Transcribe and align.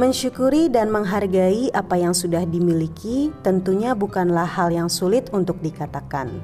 Mensyukuri 0.00 0.72
dan 0.72 0.88
menghargai 0.88 1.68
apa 1.76 2.00
yang 2.00 2.16
sudah 2.16 2.48
dimiliki 2.48 3.28
tentunya 3.44 3.92
bukanlah 3.92 4.48
hal 4.48 4.72
yang 4.72 4.88
sulit 4.88 5.28
untuk 5.28 5.60
dikatakan, 5.60 6.40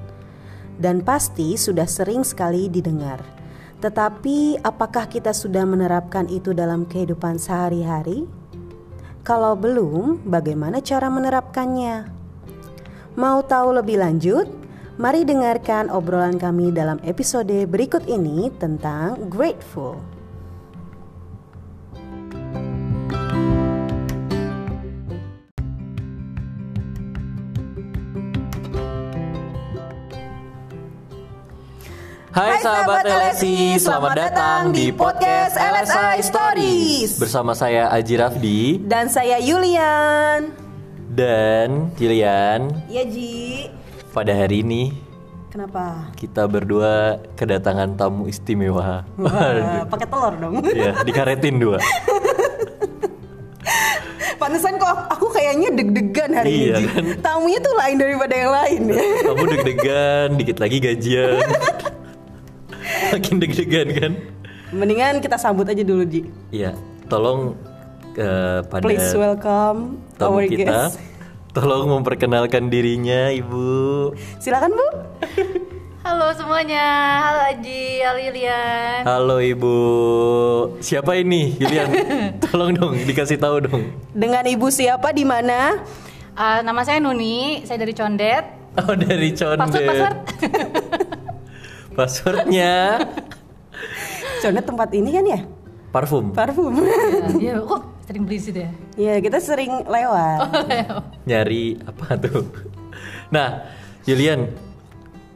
dan 0.77 1.01
pasti 1.01 1.57
sudah 1.57 1.89
sering 1.89 2.21
sekali 2.21 2.69
didengar. 2.69 3.25
Tetapi, 3.81 4.61
apakah 4.61 5.09
kita 5.09 5.33
sudah 5.33 5.65
menerapkan 5.65 6.29
itu 6.29 6.53
dalam 6.53 6.85
kehidupan 6.85 7.41
sehari-hari? 7.41 8.29
Kalau 9.25 9.57
belum, 9.57 10.29
bagaimana 10.29 10.85
cara 10.85 11.09
menerapkannya? 11.09 12.13
Mau 13.17 13.41
tahu 13.41 13.73
lebih 13.73 14.05
lanjut? 14.05 14.53
Mari 15.01 15.25
dengarkan 15.25 15.89
obrolan 15.89 16.37
kami 16.37 16.77
dalam 16.77 17.01
episode 17.09 17.65
berikut 17.73 18.05
ini 18.05 18.53
tentang 18.61 19.33
grateful. 19.33 20.16
Hai, 32.37 32.61
sahabat 32.61 33.01
LSI, 33.03 33.81
selamat 33.81 34.13
datang 34.13 34.69
di 34.69 34.93
podcast 34.93 35.57
LSI 35.57 36.21
Stories 36.21 37.17
bersama 37.17 37.57
saya 37.57 37.89
Aji 37.89 38.15
Rafdi 38.15 38.61
Dan 38.79 39.09
saya 39.09 39.41
Yulian. 39.41 40.53
dan 41.09 41.89
Jilian. 41.97 42.69
Ya 42.93 43.09
Ji. 43.09 43.73
Pada 44.13 44.37
hari 44.37 44.61
ini 44.61 44.93
Kenapa? 45.49 46.13
kita 46.13 46.45
berdua 46.45 47.17
kedatangan 47.35 47.97
tamu 47.97 48.29
istimewa. 48.29 49.09
Wah, 49.17 49.89
pakai 49.89 50.05
telur 50.05 50.35
dong. 50.37 50.61
ya, 50.69 50.93
dikaretin 51.03 51.57
dua. 51.57 51.81
Pantesan 54.37 54.77
kok 54.77 54.93
aku 55.09 55.33
kayaknya 55.33 55.73
deg-degan 55.73 56.31
hari 56.37 56.69
Iya, 56.69 56.77
ini. 56.77 56.85
Kan? 56.93 57.05
Tamunya 57.25 57.59
tuh 57.59 57.73
lain 57.73 57.97
daripada 57.97 58.35
yang 58.37 58.53
lain 58.53 58.81
ya. 58.93 59.01
Kamu 59.25 59.45
deg-degan, 59.49 60.29
dikit 60.37 60.57
lagi 60.61 60.77
gajian. 60.85 61.41
Makin 63.13 63.35
deg-degan 63.39 63.89
kan? 63.95 64.13
Mendingan 64.75 65.23
kita 65.23 65.39
sambut 65.39 65.67
aja 65.71 65.83
dulu 65.87 66.03
Ji. 66.03 66.27
Iya, 66.51 66.75
tolong 67.07 67.55
eh, 68.19 68.61
pada 68.67 68.83
Please 68.83 69.15
welcome 69.15 70.03
tamu 70.19 70.43
our 70.43 70.47
kita. 70.51 70.91
guest. 70.91 70.99
Tolong 71.57 71.89
memperkenalkan 71.89 72.69
dirinya, 72.69 73.33
Ibu. 73.33 74.13
Silakan 74.37 74.77
Bu. 74.77 74.87
Halo 76.07 76.31
semuanya, 76.39 76.85
halo 77.19 77.41
Aji, 77.51 77.99
halo 77.99 78.19
Lilian. 78.21 79.01
Halo 79.03 79.37
Ibu. 79.43 79.77
Siapa 80.79 81.19
ini? 81.19 81.57
Julian. 81.59 81.91
Tolong 82.47 82.77
dong 82.77 82.95
dikasih 83.03 83.41
tahu 83.41 83.65
dong. 83.67 83.83
Dengan 84.15 84.47
Ibu 84.47 84.71
siapa 84.71 85.11
di 85.11 85.27
mana? 85.27 85.83
Uh, 86.37 86.61
nama 86.63 86.85
saya 86.87 87.01
Nuni, 87.01 87.65
saya 87.67 87.81
dari 87.83 87.91
Condet. 87.97 88.45
Oh, 88.77 88.95
dari 88.95 89.33
Condet. 89.33 89.67
Password, 89.67 89.89
password. 89.89 90.17
Passwordnya 91.97 93.01
Soalnya 94.45 94.63
tempat 94.63 94.93
ini 94.93 95.11
kan 95.11 95.25
ya? 95.25 95.41
parfum. 95.97 96.29
Parfum. 96.37 96.77
Iya, 97.41 97.57
kok 97.73 98.05
sering 98.05 98.29
berisik 98.29 98.61
ya? 98.61 98.69
Iya, 99.01 99.15
kita 99.25 99.41
sering 99.41 99.89
lewat. 99.89 100.39
Nyari 101.25 101.81
apa 101.89 102.21
tuh? 102.21 102.45
Nah, 103.33 103.65
Julian, 104.05 104.45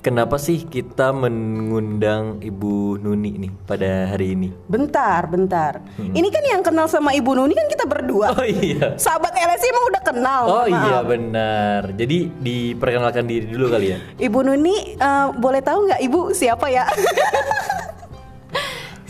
kenapa 0.01 0.41
sih 0.41 0.65
kita 0.65 1.13
mengundang 1.13 2.41
Ibu 2.41 2.99
Nuni 2.99 3.37
nih 3.47 3.53
pada 3.69 4.11
hari 4.11 4.33
ini? 4.35 4.49
Bentar, 4.67 5.29
bentar. 5.29 5.85
Ini 6.01 6.29
kan 6.33 6.45
yang 6.45 6.63
kenal 6.65 6.89
sama 6.89 7.13
Ibu 7.13 7.37
Nuni 7.37 7.53
kan 7.53 7.69
kita 7.69 7.85
berdua. 7.85 8.33
Oh 8.35 8.45
iya. 8.45 8.97
Sahabat 8.97 9.37
LSI 9.37 9.69
emang 9.71 9.87
udah 9.93 10.03
kenal. 10.03 10.43
Oh 10.49 10.65
maaf. 10.67 10.73
iya 10.73 10.99
benar. 11.05 11.81
Jadi 11.95 12.19
diperkenalkan 12.41 13.29
diri 13.29 13.47
dulu 13.47 13.71
kali 13.71 13.87
ya. 13.95 13.99
Ibu 14.19 14.39
Nuni 14.41 14.97
eh, 14.97 15.27
boleh 15.37 15.61
tahu 15.61 15.87
nggak 15.87 16.01
Ibu 16.01 16.21
siapa 16.33 16.67
ya? 16.73 16.89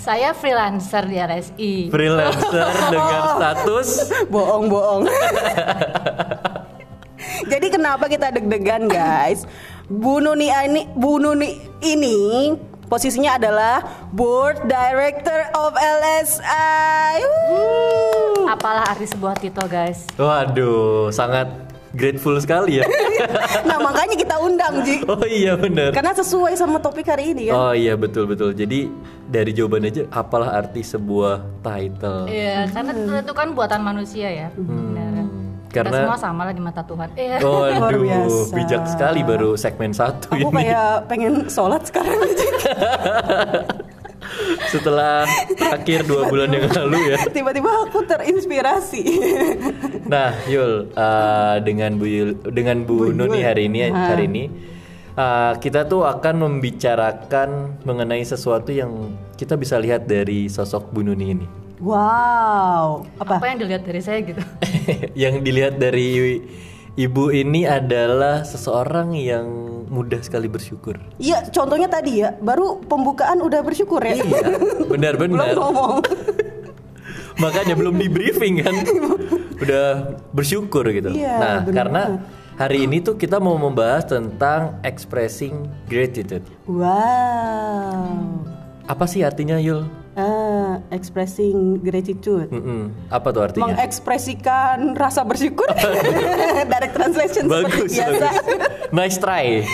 Saya 0.01 0.33
freelancer 0.33 1.05
di 1.07 1.17
RSI. 1.21 1.73
Freelancer 1.93 2.67
dengan 2.93 3.23
status 3.37 3.89
bohong. 4.33 5.05
Jadi 7.53 7.67
kenapa 7.69 8.09
kita 8.09 8.33
deg-degan 8.33 8.89
guys? 8.89 9.45
Bu 9.91 10.23
Nuni 10.23 10.47
ini, 10.47 10.87
Bu 10.95 11.19
Nuni 11.19 11.59
ini 11.83 12.55
posisinya 12.87 13.35
adalah 13.35 13.83
Board 14.15 14.63
Director 14.71 15.51
of 15.59 15.75
LSI. 15.75 17.27
Wuh. 17.27 18.47
Apalah 18.47 18.87
arti 18.95 19.11
sebuah 19.11 19.35
titel 19.43 19.67
guys? 19.67 20.07
Waduh, 20.15 21.11
sangat 21.11 21.51
grateful 21.91 22.39
sekali 22.39 22.79
ya. 22.79 22.87
Nah 23.67 23.83
makanya 23.83 24.15
kita 24.15 24.39
undang 24.39 24.81
Ji. 24.87 25.03
oh 25.11 25.27
iya 25.27 25.59
benar. 25.59 25.91
Karena 25.91 26.15
sesuai 26.15 26.55
sama 26.55 26.79
topik 26.79 27.11
hari 27.11 27.35
ini 27.35 27.51
kan. 27.51 27.55
Oh 27.59 27.75
iya 27.75 27.99
betul 27.99 28.31
betul. 28.31 28.55
Jadi 28.55 28.87
dari 29.27 29.51
jawaban 29.51 29.91
aja 29.91 30.07
apalah 30.15 30.55
arti 30.55 30.87
sebuah 30.87 31.61
title? 31.67 32.31
Iya, 32.31 32.71
karena 32.71 32.95
itu 33.21 33.33
kan 33.35 33.53
buatan 33.59 33.83
manusia 33.83 34.31
ya. 34.31 34.49
Benar. 34.55 35.10
Kita 35.10 35.10
Karena 35.71 36.03
semua 36.03 36.19
sama 36.19 36.43
lah 36.51 36.55
di 36.55 36.63
mata 36.63 36.83
Tuhan. 36.83 37.09
Iya. 37.15 37.39
Oh 37.47 37.63
Luar 37.63 37.95
aduh, 37.95 38.03
biasa. 38.03 38.55
bijak 38.59 38.83
sekali 38.91 39.21
baru 39.23 39.55
segmen 39.55 39.95
satu 39.95 40.35
Aku 40.35 40.51
ini. 40.51 40.67
kayak 40.67 41.07
pengen 41.07 41.47
sholat 41.47 41.83
sekarang 41.87 42.19
Ji. 42.35 42.47
Setelah 44.71 45.27
akhir 45.59 46.07
dua 46.07 46.27
bulan 46.27 46.51
yang 46.51 46.67
lalu 46.71 47.15
ya. 47.15 47.19
Tiba-tiba 47.31 47.71
aku 47.87 48.03
terinspirasi. 48.07 49.03
Nah, 50.07 50.35
Yul, 50.51 50.91
uh, 50.95 51.57
dengan 51.63 51.99
Bu 51.99 52.07
Yul, 52.07 52.31
dengan 52.51 52.83
Bu, 52.83 53.15
Nuni 53.15 53.43
hari 53.43 53.71
ini 53.71 53.91
hari 53.91 54.27
ini 54.27 54.45
uh, 55.15 55.55
kita 55.59 55.87
tuh 55.87 56.07
akan 56.07 56.47
membicarakan 56.47 57.81
mengenai 57.87 58.23
sesuatu 58.23 58.71
yang 58.75 59.15
kita 59.39 59.55
bisa 59.55 59.79
lihat 59.79 60.07
dari 60.07 60.47
sosok 60.51 60.91
Bu 60.91 61.07
Nuni 61.07 61.27
ini. 61.31 61.47
Wow, 61.81 63.09
apa? 63.17 63.41
Apa 63.41 63.47
yang 63.49 63.59
dilihat 63.65 63.89
dari 63.89 64.01
saya 64.05 64.21
gitu? 64.21 64.41
yang 65.29 65.41
dilihat 65.41 65.81
dari 65.81 66.45
ibu 66.93 67.33
ini 67.33 67.65
adalah 67.65 68.45
seseorang 68.45 69.17
yang 69.17 69.49
mudah 69.89 70.21
sekali 70.21 70.45
bersyukur. 70.45 71.01
Iya, 71.17 71.49
contohnya 71.49 71.89
tadi 71.89 72.21
ya, 72.21 72.37
baru 72.37 72.85
pembukaan 72.85 73.41
udah 73.41 73.65
bersyukur 73.65 74.05
ya. 74.05 74.21
Iya, 74.21 74.25
Belum 74.85 74.93
benar-benar. 74.93 75.57
ngomong. 75.57 76.05
Makanya 77.43 77.73
belum 77.73 77.97
di 77.97 78.13
briefing 78.13 78.61
kan, 78.61 78.77
udah 79.65 80.21
bersyukur 80.37 80.85
gitu. 80.93 81.09
Iya, 81.17 81.37
nah, 81.41 81.57
benar. 81.65 81.73
karena 81.73 82.03
hari 82.61 82.85
ini 82.85 83.01
tuh 83.01 83.17
kita 83.17 83.41
mau 83.41 83.57
membahas 83.57 84.05
tentang 84.05 84.77
expressing 84.85 85.65
gratitude. 85.89 86.45
Wow. 86.69 88.45
Apa 88.85 89.09
sih 89.09 89.25
artinya 89.25 89.57
Yul? 89.57 90.00
Ah, 90.21 90.85
expressing 90.93 91.81
gratitude. 91.81 92.53
Mm-mm. 92.53 92.93
Apa 93.09 93.33
tuh 93.33 93.41
artinya? 93.49 93.73
Mengekspresikan 93.73 94.93
rasa 94.93 95.25
bersyukur. 95.25 95.65
Direct 96.73 96.93
translation 96.93 97.49
bagus, 97.49 97.89
seperti 97.89 97.97
biasa. 97.97 98.27
bagus. 98.29 98.93
Nice 98.93 99.17
try. 99.17 99.65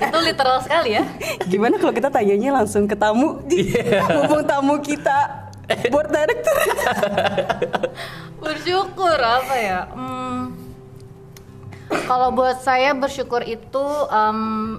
itu 0.00 0.18
literal 0.24 0.64
sekali 0.64 0.96
ya. 0.96 1.04
Gimana 1.44 1.76
kalau 1.76 1.92
kita 1.92 2.08
tanyanya 2.08 2.56
langsung 2.56 2.88
ke 2.88 2.96
tamu? 2.96 3.44
Mumpung 4.16 4.48
tamu 4.48 4.80
kita 4.80 5.50
board 5.92 6.08
director. 6.08 6.56
Bersyukur 8.44 9.18
apa 9.18 9.54
ya? 9.58 9.80
Hmm, 9.92 10.54
kalau 12.06 12.32
buat 12.32 12.62
saya 12.62 12.94
bersyukur 12.94 13.42
itu 13.42 13.84
em, 14.08 14.78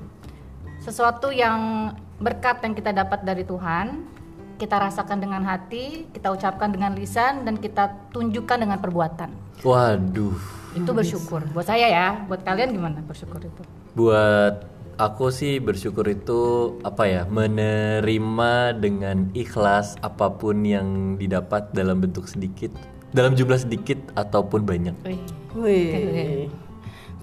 sesuatu 0.82 1.30
yang 1.30 1.92
berkat 2.18 2.64
yang 2.64 2.74
kita 2.74 2.92
dapat 2.96 3.22
dari 3.22 3.44
Tuhan, 3.44 4.17
kita 4.58 4.82
rasakan 4.82 5.22
dengan 5.22 5.46
hati, 5.46 6.10
kita 6.12 6.34
ucapkan 6.34 6.74
dengan 6.74 6.98
lisan 6.98 7.46
dan 7.46 7.62
kita 7.62 8.10
tunjukkan 8.10 8.58
dengan 8.66 8.82
perbuatan. 8.82 9.30
Waduh. 9.62 10.38
Itu 10.74 10.92
bersyukur. 10.94 11.46
Buat 11.54 11.70
saya 11.70 11.88
ya, 11.88 12.08
buat 12.26 12.42
kalian 12.42 12.74
gimana 12.74 13.02
bersyukur 13.06 13.42
itu? 13.42 13.62
Buat 13.94 14.66
aku 14.98 15.30
sih 15.30 15.62
bersyukur 15.62 16.10
itu 16.10 16.74
apa 16.82 17.06
ya? 17.06 17.22
Menerima 17.30 18.78
dengan 18.78 19.30
ikhlas 19.38 19.98
apa 20.02 20.34
pun 20.34 20.66
yang 20.66 21.18
didapat 21.22 21.74
dalam 21.74 22.02
bentuk 22.02 22.26
sedikit, 22.26 22.74
dalam 23.14 23.38
jumlah 23.38 23.62
sedikit 23.62 23.98
ataupun 24.18 24.66
banyak. 24.66 24.96
Wih. 25.06 25.22
Wih. 25.58 26.50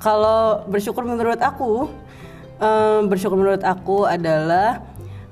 Kalau 0.02 0.66
bersyukur 0.66 1.06
menurut 1.06 1.38
aku, 1.38 1.86
em, 2.58 3.06
bersyukur 3.06 3.38
menurut 3.38 3.62
aku 3.62 4.06
adalah 4.06 4.82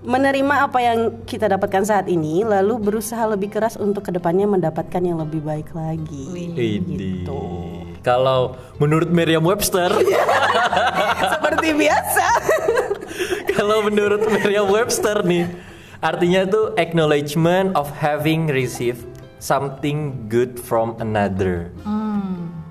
menerima 0.03 0.67
apa 0.67 0.79
yang 0.79 0.99
kita 1.23 1.47
dapatkan 1.47 1.83
saat 1.83 2.07
ini, 2.07 2.43
lalu 2.43 2.79
berusaha 2.79 3.23
lebih 3.25 3.49
keras 3.49 3.79
untuk 3.79 4.03
ke 4.03 4.11
depannya 4.11 4.51
mendapatkan 4.51 4.99
yang 4.99 5.23
lebih 5.23 5.39
baik 5.41 5.71
lagi. 5.73 6.27
Gitu. 6.53 7.43
Kalau 8.03 8.59
menurut 8.77 9.09
Merriam-Webster, 9.09 9.95
Seperti 11.39 11.69
biasa. 11.73 12.27
kalau 13.57 13.87
menurut 13.87 14.27
Merriam-Webster 14.27 15.23
nih, 15.23 15.47
artinya 16.03 16.43
tuh 16.45 16.75
acknowledgement 16.75 17.71
of 17.79 17.87
having 17.95 18.51
received 18.51 19.07
something 19.39 20.27
good 20.27 20.59
from 20.59 20.99
another. 20.99 21.71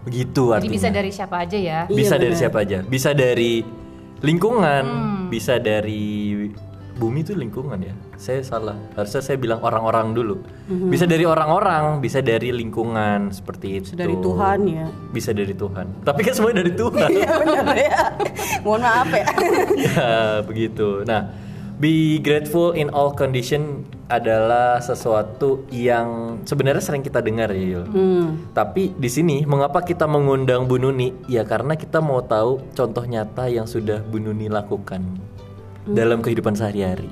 Begitu 0.02 0.52
Hmm. 0.52 0.58
Jadi 0.60 0.68
artinya. 0.68 0.76
bisa 0.76 0.90
dari 0.92 1.12
siapa 1.14 1.36
aja 1.40 1.58
ya. 1.58 1.80
Bisa 1.88 2.16
Iya, 2.18 2.24
dari 2.28 2.36
siapa 2.36 2.58
aja. 2.60 2.80
Bisa 2.84 3.10
dari 3.14 3.54
lingkungan, 4.20 4.84
Hmm. 4.84 5.26
bisa 5.32 5.58
dari 5.58 6.31
bumi 7.02 7.26
itu 7.26 7.34
lingkungan 7.34 7.82
ya. 7.82 7.98
Saya 8.22 8.46
salah. 8.46 8.78
Harusnya 8.94 9.26
saya 9.26 9.42
bilang 9.42 9.58
orang-orang 9.66 10.14
dulu. 10.14 10.38
Mhm. 10.70 10.94
Bisa 10.94 11.10
dari 11.10 11.26
orang-orang, 11.26 11.98
bisa 11.98 12.22
dari 12.22 12.54
lingkungan 12.54 13.34
seperti 13.34 13.82
itu. 13.82 13.98
Dari 13.98 14.14
Tuhan 14.22 14.60
ya. 14.70 14.86
Bisa 15.10 15.34
dari 15.34 15.58
Tuhan. 15.58 16.06
Tapi 16.06 16.22
kan 16.22 16.34
semuanya 16.38 16.62
dari 16.62 16.74
Tuhan. 16.78 17.10
Iya 17.10 17.32
benar 17.42 17.74
ya. 17.74 18.02
Mohon 18.62 18.82
maaf 18.86 19.10
ya. 19.10 19.28
ya, 19.90 20.10
begitu. 20.46 21.02
Nah, 21.10 21.34
be 21.82 22.22
grateful 22.22 22.78
in 22.78 22.94
all 22.94 23.18
condition 23.18 23.82
adalah 24.06 24.78
sesuatu 24.84 25.66
yang 25.72 26.38
sebenarnya 26.44 26.84
sering 26.84 27.02
kita 27.02 27.24
dengar 27.24 27.50
ya, 27.56 27.80
Yul. 27.80 27.86
Hmm. 27.90 28.28
Tapi 28.54 28.94
di 28.94 29.10
sini 29.10 29.48
mengapa 29.48 29.82
kita 29.82 30.06
mengundang 30.06 30.70
Bu 30.70 30.78
Nuni? 30.78 31.16
Ya 31.32 31.48
karena 31.48 31.74
kita 31.80 32.04
mau 32.04 32.22
tahu 32.22 32.62
contoh 32.76 33.08
nyata 33.08 33.48
yang 33.48 33.66
sudah 33.66 34.04
Bu 34.04 34.20
Nuni 34.20 34.52
lakukan 34.52 35.31
dalam 35.90 36.22
kehidupan 36.22 36.54
sehari-hari 36.54 37.10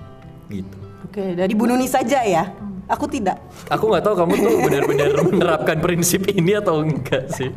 gitu. 0.50 0.78
Oke, 1.06 1.34
dari 1.34 1.54
Bu 1.58 1.66
Nuni 1.66 1.90
saja 1.90 2.22
ya. 2.22 2.46
Aku 2.90 3.06
tidak. 3.06 3.38
Aku 3.70 3.86
nggak 3.86 4.02
tahu 4.02 4.16
kamu 4.18 4.34
tuh 4.34 4.56
benar-benar 4.66 5.10
menerapkan 5.30 5.78
prinsip 5.78 6.26
ini 6.26 6.58
atau 6.58 6.82
enggak 6.82 7.30
sih. 7.30 7.54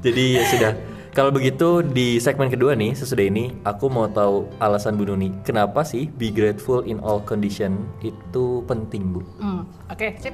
Jadi 0.00 0.24
ya 0.40 0.44
sudah. 0.48 0.72
Kalau 1.12 1.28
begitu 1.28 1.84
di 1.84 2.16
segmen 2.16 2.48
kedua 2.48 2.72
nih 2.72 2.96
sesudah 2.96 3.28
ini 3.28 3.52
aku 3.68 3.92
mau 3.92 4.08
tahu 4.08 4.48
alasan 4.56 4.96
Bu 4.96 5.04
Nuni 5.04 5.28
kenapa 5.44 5.84
sih 5.84 6.08
be 6.08 6.32
grateful 6.32 6.80
in 6.88 6.96
all 7.04 7.20
condition 7.20 7.84
itu 8.00 8.64
penting 8.64 9.12
Bu. 9.12 9.20
Hmm, 9.36 9.68
Oke, 9.92 10.16
sip. 10.16 10.32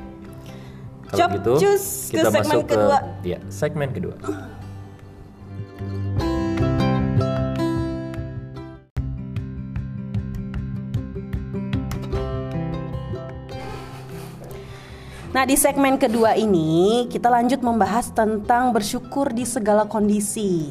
Kalau 1.10 1.34
gitu 1.34 1.52
kita 1.58 2.30
segmen 2.30 2.46
masuk 2.46 2.62
kedua. 2.70 2.98
ke 3.02 3.34
ya 3.34 3.38
segmen 3.50 3.90
kedua. 3.90 4.14
Nah, 15.38 15.46
di 15.46 15.54
segmen 15.54 15.94
kedua 15.94 16.34
ini 16.34 17.06
kita 17.06 17.30
lanjut 17.30 17.62
membahas 17.62 18.10
tentang 18.10 18.74
bersyukur 18.74 19.30
di 19.30 19.46
segala 19.46 19.86
kondisi. 19.86 20.66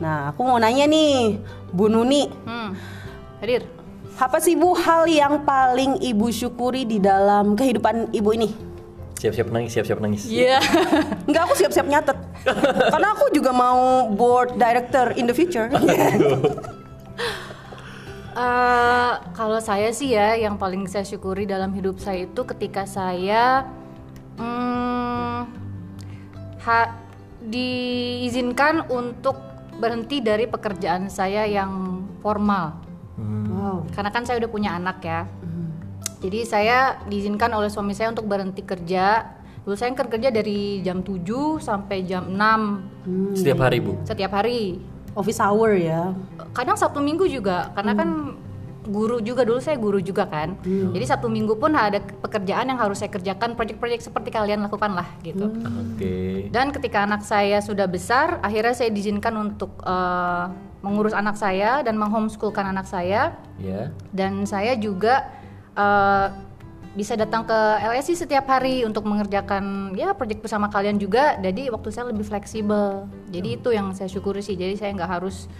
Nah, 0.00 0.32
aku 0.32 0.40
mau 0.40 0.56
nanya 0.56 0.88
nih, 0.88 1.36
Bu 1.68 1.92
Nuni, 1.92 2.32
Hmm. 2.48 2.72
Hadir. 3.44 3.68
apa 4.16 4.40
sih 4.40 4.56
Bu 4.56 4.72
hal 4.72 5.04
yang 5.04 5.44
paling 5.44 6.00
Ibu 6.00 6.32
syukuri 6.32 6.88
di 6.88 6.96
dalam 6.96 7.52
kehidupan 7.52 8.08
Ibu 8.08 8.30
ini? 8.40 8.48
Siap-siap 9.20 9.52
nangis, 9.52 9.76
siap-siap 9.76 10.00
nangis. 10.00 10.24
Iya. 10.24 10.64
Enggak, 11.28 11.52
aku 11.52 11.54
siap-siap 11.60 11.92
nyatet. 11.92 12.16
Karena 12.88 13.12
aku 13.12 13.28
juga 13.36 13.52
mau 13.52 14.08
board 14.08 14.56
director 14.56 15.12
in 15.12 15.28
the 15.28 15.36
future. 15.36 15.68
Eh, 18.38 19.12
kalau 19.34 19.58
saya 19.58 19.90
sih 19.90 20.14
ya, 20.14 20.38
yang 20.38 20.54
paling 20.54 20.86
saya 20.86 21.02
syukuri 21.02 21.42
dalam 21.42 21.74
hidup 21.74 21.98
saya 21.98 22.22
itu 22.22 22.46
ketika 22.46 22.86
saya 22.86 23.66
hmm, 24.38 25.38
ha- 26.62 26.94
diizinkan 27.42 28.86
untuk 28.86 29.34
berhenti 29.82 30.22
dari 30.22 30.46
pekerjaan 30.46 31.10
saya 31.10 31.50
yang 31.50 31.98
formal. 32.22 32.78
wow. 33.18 33.82
Karena 33.90 34.10
kan 34.14 34.22
saya 34.22 34.38
udah 34.38 34.50
punya 34.50 34.70
anak 34.78 35.02
ya. 35.02 35.26
Jadi 36.22 36.46
saya 36.46 36.98
diizinkan 37.10 37.50
oleh 37.54 37.70
suami 37.70 37.90
saya 37.90 38.14
untuk 38.14 38.30
berhenti 38.30 38.62
kerja. 38.62 39.34
Dulu 39.66 39.74
saya 39.74 39.90
kan 39.98 40.06
kerja 40.06 40.30
dari 40.30 40.78
jam 40.82 41.02
7 41.02 41.58
sampai 41.58 42.06
jam 42.06 42.30
6 42.30 43.34
Setiap 43.34 43.58
hari 43.66 43.78
Bu. 43.82 43.98
setiap 44.06 44.30
hari. 44.34 44.78
Office 45.18 45.42
hour 45.42 45.74
ya. 45.74 46.14
kadang 46.54 46.78
Sabtu 46.78 47.02
Minggu 47.02 47.26
juga 47.26 47.74
karena 47.74 47.92
kan 47.92 48.08
guru 48.88 49.20
juga 49.20 49.44
dulu 49.44 49.60
saya 49.60 49.76
guru 49.76 50.00
juga 50.00 50.24
kan 50.24 50.56
jadi 50.64 51.04
Sabtu 51.04 51.28
Minggu 51.28 51.58
pun 51.58 51.74
ada 51.74 52.00
pekerjaan 52.00 52.70
yang 52.70 52.80
harus 52.80 52.96
saya 52.96 53.12
kerjakan 53.12 53.52
proyek-proyek 53.52 54.00
seperti 54.00 54.32
kalian 54.32 54.64
lakukan 54.64 54.96
lah 54.96 55.04
gitu 55.20 55.44
Oke. 55.44 56.48
dan 56.48 56.72
ketika 56.72 57.04
anak 57.04 57.20
saya 57.20 57.60
sudah 57.60 57.84
besar 57.84 58.40
akhirnya 58.40 58.72
saya 58.72 58.88
diizinkan 58.88 59.36
untuk 59.36 59.76
eh, 59.84 60.44
mengurus 60.80 61.12
anak 61.12 61.36
saya 61.36 61.82
dan 61.82 61.98
menghomeschoolkan 61.98 62.64
anak 62.64 62.86
saya 62.86 63.34
Ya. 63.58 63.90
dan 64.14 64.46
saya 64.46 64.78
juga 64.78 65.26
eh, 65.74 66.47
bisa 66.96 67.14
datang 67.18 67.44
ke 67.44 67.58
LSI 67.84 68.24
setiap 68.24 68.48
hari 68.48 68.86
untuk 68.86 69.04
mengerjakan 69.04 69.92
ya 69.92 70.16
proyek 70.16 70.40
bersama 70.40 70.72
kalian 70.72 70.96
juga. 70.96 71.36
Jadi 71.40 71.68
waktu 71.68 71.88
saya 71.92 72.08
lebih 72.10 72.24
fleksibel. 72.24 73.04
Jadi 73.28 73.48
itu 73.60 73.68
yang 73.74 73.92
saya 73.92 74.08
syukuri 74.08 74.40
sih. 74.40 74.56
Jadi 74.56 74.78
saya 74.78 74.94
nggak 74.96 75.10
harus 75.20 75.50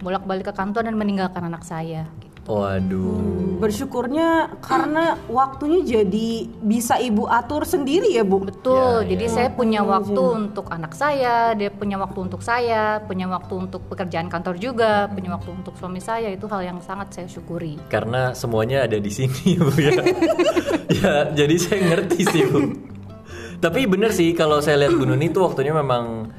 bolak-balik 0.00 0.48
ke 0.48 0.54
kantor 0.56 0.88
dan 0.88 0.96
meninggalkan 0.96 1.44
anak 1.44 1.62
saya 1.62 2.08
gitu. 2.24 2.29
Waduh. 2.50 3.62
Bersyukurnya 3.62 4.58
karena 4.58 5.14
waktunya 5.30 5.84
jadi 5.84 6.30
bisa 6.58 6.98
Ibu 6.98 7.30
atur 7.30 7.62
sendiri 7.62 8.10
ya, 8.10 8.26
Bu. 8.26 8.42
betul 8.42 9.06
Ya, 9.06 9.14
jadi 9.14 9.26
ya. 9.28 9.32
saya 9.32 9.48
punya 9.52 9.80
waktu 9.86 10.16
untuk 10.18 10.66
anak 10.66 10.96
saya 10.96 11.54
dia 11.54 11.70
punya 11.70 11.94
waktu 11.94 12.18
untuk 12.26 12.42
saya 12.42 12.98
punya 13.04 13.30
waktu 13.30 13.54
untuk 13.54 13.86
pekerjaan 13.86 14.26
kantor 14.26 14.58
juga 14.58 15.06
punya 15.12 15.36
waktu 15.36 15.50
untuk 15.52 15.76
suami 15.76 16.00
saya 16.00 16.32
itu 16.32 16.48
hal 16.48 16.64
yang 16.64 16.78
sangat 16.82 17.12
saya 17.14 17.26
syukuri 17.30 17.78
Karena 17.86 18.32
semuanya 18.34 18.88
ada 18.88 18.98
di 18.98 19.12
sini 19.12 19.54
Bu 19.60 19.70
ya. 19.76 19.92
ya, 20.90 21.14
jadi 21.30 21.54
saya 21.60 21.80
ngerti 21.86 22.18
sih 22.26 22.42
Bu. 22.48 22.58
Tapi 23.64 23.84
bener 23.84 24.08
sih 24.10 24.32
kalau 24.32 24.64
saya 24.64 24.80
lihat 24.80 24.96
Bu 24.96 25.04
Nuni 25.04 25.28
tuh 25.28 25.44
waktunya 25.44 25.76
memang 25.76 26.29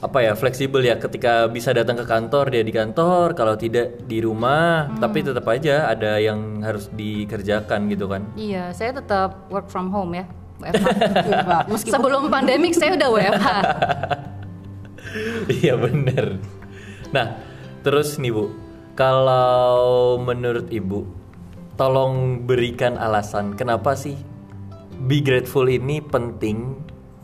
apa 0.00 0.18
ya 0.24 0.32
fleksibel 0.32 0.80
ya. 0.80 0.96
Ketika 0.96 1.46
bisa 1.46 1.76
datang 1.76 2.00
ke 2.00 2.08
kantor 2.08 2.48
dia 2.48 2.64
di 2.64 2.72
kantor. 2.72 3.36
Kalau 3.36 3.54
tidak 3.54 4.04
di 4.08 4.24
rumah. 4.24 4.88
Tapi 4.96 5.20
tetap 5.20 5.44
aja 5.48 5.88
ada 5.92 6.16
yang 6.16 6.64
harus 6.64 6.88
dikerjakan 6.92 7.92
gitu 7.92 8.08
kan. 8.08 8.24
Iya 8.34 8.72
saya 8.72 8.96
tetap 8.96 9.48
work 9.52 9.68
from 9.68 9.92
home 9.92 10.16
ya 10.16 10.24
WFH. 10.60 11.52
Sebelum 11.94 12.28
pandemik 12.28 12.76
saya 12.76 12.96
udah 12.96 13.08
WFH 13.08 13.48
iya 15.64 15.74
bener. 15.74 16.38
Nah 17.12 17.40
terus 17.84 18.16
nih 18.20 18.32
bu. 18.32 18.52
Kalau 18.98 20.20
menurut 20.20 20.68
ibu 20.68 21.08
tolong 21.80 22.44
berikan 22.44 23.00
alasan 23.00 23.56
kenapa 23.56 23.96
sih 23.96 24.12
be 25.08 25.24
grateful 25.24 25.64
ini 25.64 26.04
penting 26.04 26.76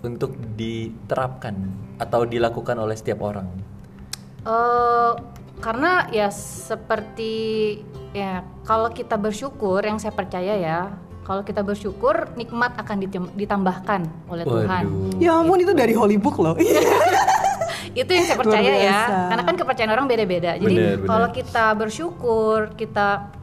untuk 0.04 0.36
diterapkan 0.58 1.56
atau 1.96 2.28
dilakukan 2.28 2.76
oleh 2.76 2.96
setiap 2.96 3.24
orang? 3.24 3.48
Eh, 4.46 5.12
karena 5.58 6.06
ya 6.12 6.28
seperti 6.30 7.34
ya 8.12 8.44
kalau 8.62 8.92
kita 8.92 9.16
bersyukur 9.16 9.80
yang 9.80 9.96
saya 9.96 10.12
percaya 10.12 10.54
ya 10.56 10.80
kalau 11.26 11.42
kita 11.42 11.66
bersyukur 11.66 12.30
nikmat 12.38 12.78
akan 12.78 13.02
ditambahkan 13.34 14.06
oleh 14.30 14.44
Tuhan. 14.46 14.84
Waduh. 14.86 15.18
Ya 15.18 15.34
ampun 15.34 15.58
itu 15.58 15.74
dari 15.74 15.96
Holy 15.96 16.20
Book 16.22 16.38
loh. 16.38 16.54
itu 17.96 18.10
yang 18.12 18.28
saya 18.28 18.36
percaya 18.36 18.72
ya 18.76 19.00
karena 19.32 19.42
kan 19.42 19.56
kepercayaan 19.58 19.92
orang 19.96 20.06
beda-beda. 20.06 20.54
Jadi 20.60 21.02
kalau 21.02 21.28
kita 21.34 21.74
bersyukur 21.74 22.76
kita 22.78 23.34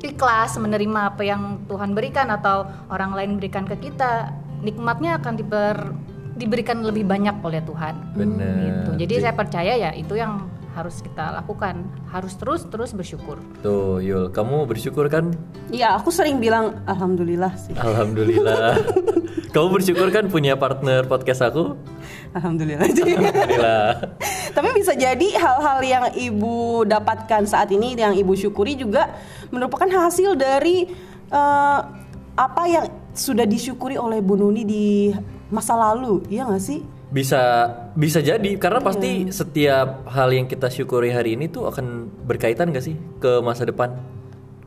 ikhlas 0.00 0.56
menerima 0.56 1.12
apa 1.12 1.22
yang 1.26 1.66
Tuhan 1.66 1.92
berikan 1.92 2.30
atau 2.30 2.64
orang 2.88 3.12
lain 3.12 3.36
berikan 3.36 3.66
ke 3.66 3.76
kita 3.76 4.32
nikmatnya 4.62 5.18
akan 5.18 5.34
diber 5.38 5.76
diberikan 6.38 6.86
lebih 6.86 7.02
banyak 7.02 7.42
oleh 7.42 7.60
Tuhan. 7.66 7.94
Bener. 8.14 8.54
gitu. 8.62 8.90
Jadi 9.02 9.14
saya 9.18 9.34
percaya 9.34 9.72
ya 9.74 9.90
itu 9.90 10.14
yang 10.14 10.46
harus 10.78 11.02
kita 11.02 11.34
lakukan. 11.42 11.82
Harus 12.14 12.38
terus 12.38 12.62
terus 12.70 12.94
bersyukur. 12.94 13.42
Tuh 13.66 13.98
Yul. 13.98 14.30
Kamu 14.30 14.62
bersyukur 14.70 15.10
kan? 15.10 15.34
Iya, 15.74 15.98
aku 15.98 16.14
sering 16.14 16.38
bilang 16.38 16.78
alhamdulillah 16.86 17.50
sih. 17.58 17.74
alhamdulillah. 17.74 18.78
Kamu 19.54 19.74
bersyukur 19.74 20.12
kan 20.14 20.30
punya 20.30 20.54
partner 20.54 21.02
podcast 21.08 21.42
aku? 21.42 21.74
Alhamdulillah. 22.36 22.86
alhamdulillah. 22.86 23.88
Tapi 24.56 24.68
bisa 24.76 24.92
jadi 24.94 25.28
hal-hal 25.34 25.78
yang 25.82 26.04
ibu 26.14 26.86
dapatkan 26.86 27.42
saat 27.48 27.72
ini 27.74 27.98
yang 27.98 28.14
ibu 28.14 28.38
syukuri 28.38 28.78
juga 28.78 29.10
merupakan 29.50 29.88
hasil 29.88 30.36
dari 30.38 30.86
eh, 31.32 31.78
apa 32.38 32.62
yang 32.64 32.86
sudah 33.10 33.42
disyukuri 33.42 33.98
oleh 33.98 34.22
Bu 34.22 34.38
Nuni 34.38 34.62
di 34.62 35.10
masa 35.50 35.74
lalu, 35.74 36.22
iya 36.28 36.46
nggak 36.46 36.62
sih? 36.62 36.80
bisa 37.08 37.40
bisa 37.96 38.20
jadi 38.20 38.60
karena 38.60 38.84
pasti 38.84 39.32
setiap 39.32 40.04
hal 40.06 40.28
yang 40.28 40.44
kita 40.44 40.68
syukuri 40.68 41.08
hari 41.08 41.34
ini 41.34 41.48
tuh 41.48 41.64
akan 41.64 42.04
berkaitan 42.28 42.68
gak 42.68 42.84
sih 42.84 43.00
ke 43.16 43.40
masa 43.40 43.64
depan 43.64 43.96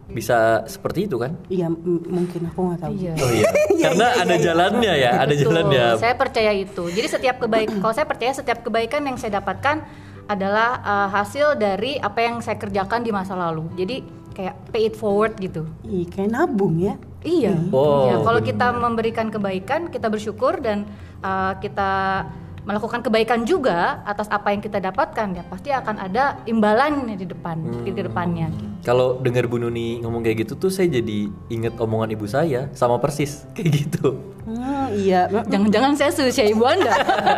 bisa 0.10 0.66
seperti 0.66 1.06
itu 1.06 1.16
kan 1.16 1.38
Iya, 1.48 1.70
m- 1.70 2.01
mungkin 2.01 2.50
aku 2.50 2.60
nggak 2.66 2.80
tahu. 2.82 2.92
iya 2.98 3.13
oh 3.13 3.30
iya 3.30 3.46
karena 3.86 4.08
ada 4.18 4.36
jalannya 4.36 4.94
ya 4.98 5.12
ada 5.22 5.30
Betul, 5.30 5.44
jalannya 5.48 5.86
Saya 5.96 6.16
percaya 6.18 6.51
itu. 6.51 6.84
Jadi 6.90 7.08
setiap 7.08 7.36
kebaikan, 7.40 7.78
kalau 7.78 7.94
saya 7.94 8.10
percaya 8.10 8.34
setiap 8.34 8.60
kebaikan 8.60 9.06
yang 9.06 9.16
saya 9.16 9.38
dapatkan 9.38 9.86
adalah 10.25 10.82
uh, 10.82 11.08
hasil 11.13 11.56
dari 11.56 11.96
apa 11.96 12.20
yang 12.20 12.42
saya 12.42 12.58
kerjakan 12.58 13.06
di 13.06 13.13
masa 13.13 13.38
lalu. 13.38 13.70
Jadi 13.78 14.01
kayak 14.34 14.56
pay 14.74 14.90
it 14.90 14.98
forward 14.98 15.38
gitu. 15.38 15.63
Ih, 15.86 16.10
kayak 16.10 16.34
nabung 16.34 16.75
ya. 16.75 16.98
Iya. 17.22 17.54
Oh, 17.70 18.10
iya. 18.10 18.16
Kalau 18.25 18.42
kita 18.42 18.74
memberikan 18.74 19.30
kebaikan, 19.30 19.94
kita 19.94 20.10
bersyukur 20.10 20.58
dan 20.58 20.90
uh, 21.22 21.54
kita 21.62 22.25
melakukan 22.62 23.01
kebaikan 23.01 23.42
juga 23.42 24.06
atas 24.06 24.30
apa 24.30 24.54
yang 24.54 24.62
kita 24.62 24.78
dapatkan 24.78 25.34
ya 25.34 25.44
pasti 25.50 25.74
akan 25.74 25.98
ada 25.98 26.46
imbalannya 26.46 27.18
di 27.18 27.25
depan 27.25 27.58
di 27.82 27.90
depannya 27.90 28.54
gitu. 28.54 28.70
Kalau 28.82 29.18
dengar 29.18 29.46
Bu 29.46 29.62
Nuni 29.62 30.01
ngomong 30.01 30.25
kayak 30.25 30.46
gitu 30.46 30.54
tuh 30.58 30.70
saya 30.74 30.90
jadi 30.90 31.30
inget 31.54 31.74
omongan 31.78 32.13
ibu 32.13 32.25
saya 32.30 32.70
sama 32.78 33.01
persis 33.01 33.46
kayak 33.58 33.70
gitu. 33.86 34.18
Hmm, 34.46 34.90
iya. 34.94 35.30
Jangan-jangan 35.50 35.94
saya 35.98 36.10
susia 36.13 36.46
ibu 36.50 36.66
anda. 36.66 36.90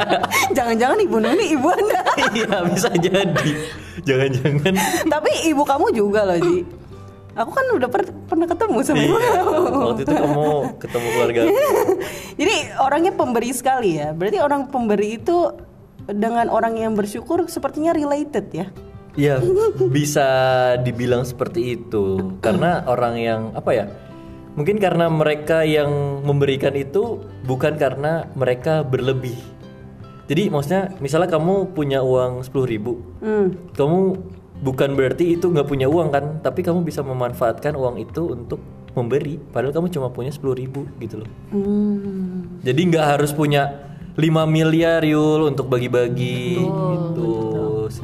Jangan-jangan 0.58 1.00
ibu 1.04 1.18
Nuni 1.20 1.56
ibu 1.56 1.68
anda. 1.72 2.00
Iya 2.34 2.66
bisa 2.66 2.90
jadi. 2.96 3.52
Jangan-jangan. 4.08 4.74
Tapi 5.06 5.32
ibu 5.52 5.64
kamu 5.68 5.88
juga 5.92 6.24
loh 6.26 6.40
Ji. 6.40 6.64
Aku 7.34 7.50
kan 7.50 7.66
udah 7.74 7.90
per- 7.90 8.14
pernah 8.30 8.46
ketemu 8.46 8.78
sama 8.82 9.02
Iya. 9.02 9.10
kamu. 9.10 9.80
Waktu 9.90 10.02
itu 10.02 10.14
kamu 10.14 10.46
ketemu 10.78 11.08
keluarga. 11.10 11.42
Jadi 12.40 12.56
orangnya 12.78 13.12
pemberi 13.12 13.50
sekali 13.50 13.98
ya. 13.98 14.14
Berarti 14.14 14.38
orang 14.38 14.70
pemberi 14.70 15.18
itu 15.18 15.50
dengan 16.04 16.48
orang 16.48 16.78
yang 16.78 16.94
bersyukur 16.94 17.48
sepertinya 17.48 17.90
related 17.92 18.46
ya. 18.54 18.68
Iya 19.14 19.38
bisa 19.94 20.26
dibilang 20.82 21.22
seperti 21.22 21.78
itu 21.78 22.34
karena 22.42 22.82
orang 22.86 23.14
yang 23.16 23.42
apa 23.54 23.72
ya? 23.72 23.86
Mungkin 24.54 24.78
karena 24.78 25.10
mereka 25.10 25.66
yang 25.66 25.90
memberikan 26.22 26.74
itu 26.74 27.18
bukan 27.42 27.74
karena 27.74 28.30
mereka 28.34 28.82
berlebih. 28.82 29.34
Jadi 30.24 30.50
maksudnya 30.50 30.94
misalnya 30.98 31.30
kamu 31.30 31.74
punya 31.74 32.00
uang 32.00 32.42
10.000 32.42 32.66
ribu, 32.66 33.02
Hmm. 33.20 33.54
kamu 33.74 34.02
bukan 34.64 34.96
berarti 34.96 35.36
itu 35.36 35.52
nggak 35.52 35.68
punya 35.68 35.92
uang 35.92 36.10
kan, 36.10 36.40
tapi 36.40 36.64
kamu 36.64 36.88
bisa 36.88 37.04
memanfaatkan 37.04 37.76
uang 37.76 38.00
itu 38.00 38.32
untuk 38.32 38.64
memberi, 38.96 39.36
padahal 39.52 39.76
kamu 39.76 39.88
cuma 39.92 40.08
punya 40.14 40.32
10.000 40.32 40.56
ribu 40.56 40.88
gitu 41.04 41.20
loh. 41.26 41.30
Hmm. 41.52 42.64
Jadi 42.64 42.82
nggak 42.88 43.06
harus 43.18 43.36
punya 43.36 43.92
5 44.16 44.24
miliar 44.48 45.02
yul 45.04 45.50
untuk 45.50 45.68
bagi-bagi 45.68 46.62
gitu. 46.64 47.30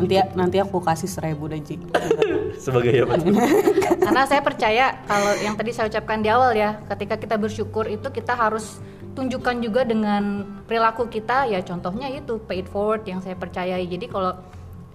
Nanti 0.01 0.15
nanti 0.35 0.57
aku 0.59 0.81
kasih 0.83 1.07
seribu 1.07 1.47
deh 1.47 1.61
Ji. 1.61 1.79
Sebagai 2.65 3.07
apa? 3.07 3.15
Karena 4.03 4.25
saya 4.25 4.41
percaya 4.41 4.99
kalau 5.05 5.33
yang 5.39 5.55
tadi 5.55 5.71
saya 5.71 5.87
ucapkan 5.87 6.19
di 6.19 6.29
awal 6.33 6.57
ya, 6.57 6.81
ketika 6.91 7.15
kita 7.15 7.37
bersyukur 7.37 7.85
itu 7.87 8.09
kita 8.09 8.33
harus 8.33 8.81
tunjukkan 9.13 9.55
juga 9.61 9.81
dengan 9.85 10.45
perilaku 10.65 11.09
kita 11.09 11.49
ya 11.49 11.59
contohnya 11.65 12.07
itu 12.13 12.39
pay 12.45 12.61
it 12.65 12.67
forward 12.69 13.05
yang 13.05 13.21
saya 13.21 13.37
percayai. 13.37 13.85
Jadi 13.85 14.09
kalau 14.09 14.33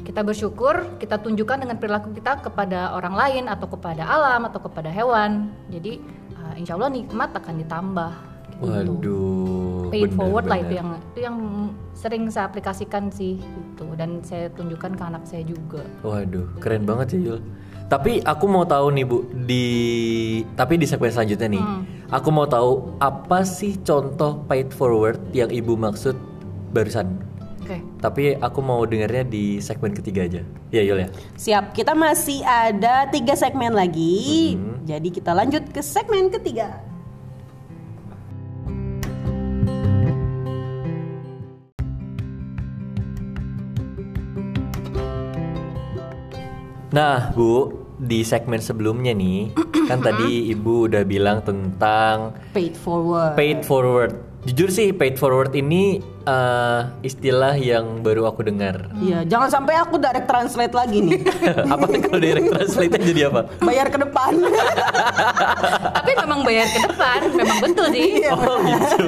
kita 0.02 0.26
bersyukur, 0.26 0.98
kita 0.98 1.22
tunjukkan 1.22 1.62
dengan 1.62 1.76
perilaku 1.78 2.10
kita 2.10 2.42
kepada 2.42 2.98
orang 2.98 3.14
lain 3.14 3.44
atau 3.46 3.70
kepada 3.70 4.02
alam 4.02 4.50
atau 4.50 4.58
kepada 4.58 4.90
hewan. 4.90 5.54
Jadi 5.70 6.02
uh, 6.34 6.54
insya 6.58 6.74
Allah 6.74 6.90
nikmat 6.90 7.30
akan 7.30 7.54
ditambah. 7.62 8.12
gitu. 8.58 8.70
Waduh. 8.70 9.90
Pay 9.94 10.00
it 10.02 10.10
bener, 10.10 10.18
forward 10.18 10.46
lah 10.50 10.58
itu 10.58 10.74
yang 10.74 10.88
itu 10.98 11.20
yang 11.22 11.36
sering 11.94 12.26
saya 12.26 12.50
aplikasikan 12.50 13.06
sih 13.14 13.38
gitu 13.38 13.86
dan 13.94 14.18
saya 14.26 14.50
tunjukkan 14.50 14.98
ke 14.98 15.02
anak 15.06 15.22
saya 15.26 15.46
juga. 15.46 15.86
Waduh, 16.02 16.50
keren 16.58 16.82
banget 16.82 17.18
ya 17.18 17.34
Yul. 17.34 17.40
Tapi 17.84 18.24
aku 18.24 18.44
mau 18.48 18.64
tahu 18.64 18.96
nih 18.96 19.04
Bu 19.06 19.28
di 19.44 19.64
tapi 20.56 20.80
di 20.80 20.86
segmen 20.88 21.12
selanjutnya 21.12 21.48
nih. 21.54 21.62
Hmm. 21.62 21.82
Aku 22.10 22.28
mau 22.34 22.48
tahu 22.48 22.98
apa 22.98 23.46
sih 23.46 23.78
contoh 23.82 24.42
paid 24.50 24.72
forward 24.74 25.20
yang 25.36 25.52
Ibu 25.52 25.78
maksud 25.78 26.16
barusan. 26.74 27.33
Oke. 27.64 27.80
Tapi 27.96 28.36
aku 28.36 28.60
mau 28.60 28.84
dengarnya 28.84 29.24
di 29.24 29.56
segmen 29.56 29.96
ketiga 29.96 30.28
aja. 30.28 30.44
Ya 30.68 30.84
Yul 30.84 31.00
ya. 31.00 31.08
Siap, 31.40 31.72
kita 31.72 31.96
masih 31.96 32.44
ada 32.44 33.08
tiga 33.08 33.32
segmen 33.32 33.72
lagi. 33.72 34.52
Jadi 34.84 35.08
kita 35.08 35.32
lanjut 35.32 35.64
ke 35.72 35.80
segmen 35.80 36.28
ketiga. 36.28 36.84
Nah, 46.94 47.32
Bu, 47.34 47.74
di 47.98 48.22
segmen 48.22 48.60
sebelumnya 48.62 49.10
nih, 49.16 49.50
kan 49.90 49.98
tadi 49.98 50.52
Ibu 50.54 50.92
udah 50.92 51.02
bilang 51.02 51.42
tentang 51.42 52.36
Paid 52.54 52.76
forward. 52.78 53.34
paid 53.34 53.66
forward. 53.66 54.12
Jujur 54.44 54.68
sih, 54.68 54.92
paid 54.92 55.16
forward 55.16 55.56
ini 55.56 56.04
eh, 56.28 56.80
istilah 57.00 57.56
yang 57.56 58.04
baru 58.04 58.28
aku 58.28 58.44
dengar. 58.44 58.92
Iya, 59.00 59.24
jangan 59.24 59.48
sampai 59.48 59.80
aku 59.80 59.96
direct 59.96 60.28
translate 60.28 60.76
lagi 60.76 61.00
nih. 61.00 61.20
apa 61.72 61.84
kalau 61.88 62.20
direct 62.20 62.48
translate 62.52 62.92
jadi 63.00 63.32
apa? 63.32 63.48
Bayar 63.64 63.88
ke 63.88 63.96
depan. 63.96 64.32
Tapi 65.96 66.10
memang 66.20 66.40
bayar 66.44 66.68
ke 66.68 66.78
depan, 66.84 67.18
memang 67.32 67.58
betul 67.64 67.86
sih. 67.88 68.08
Oh 68.28 68.56
gitu. 68.60 69.04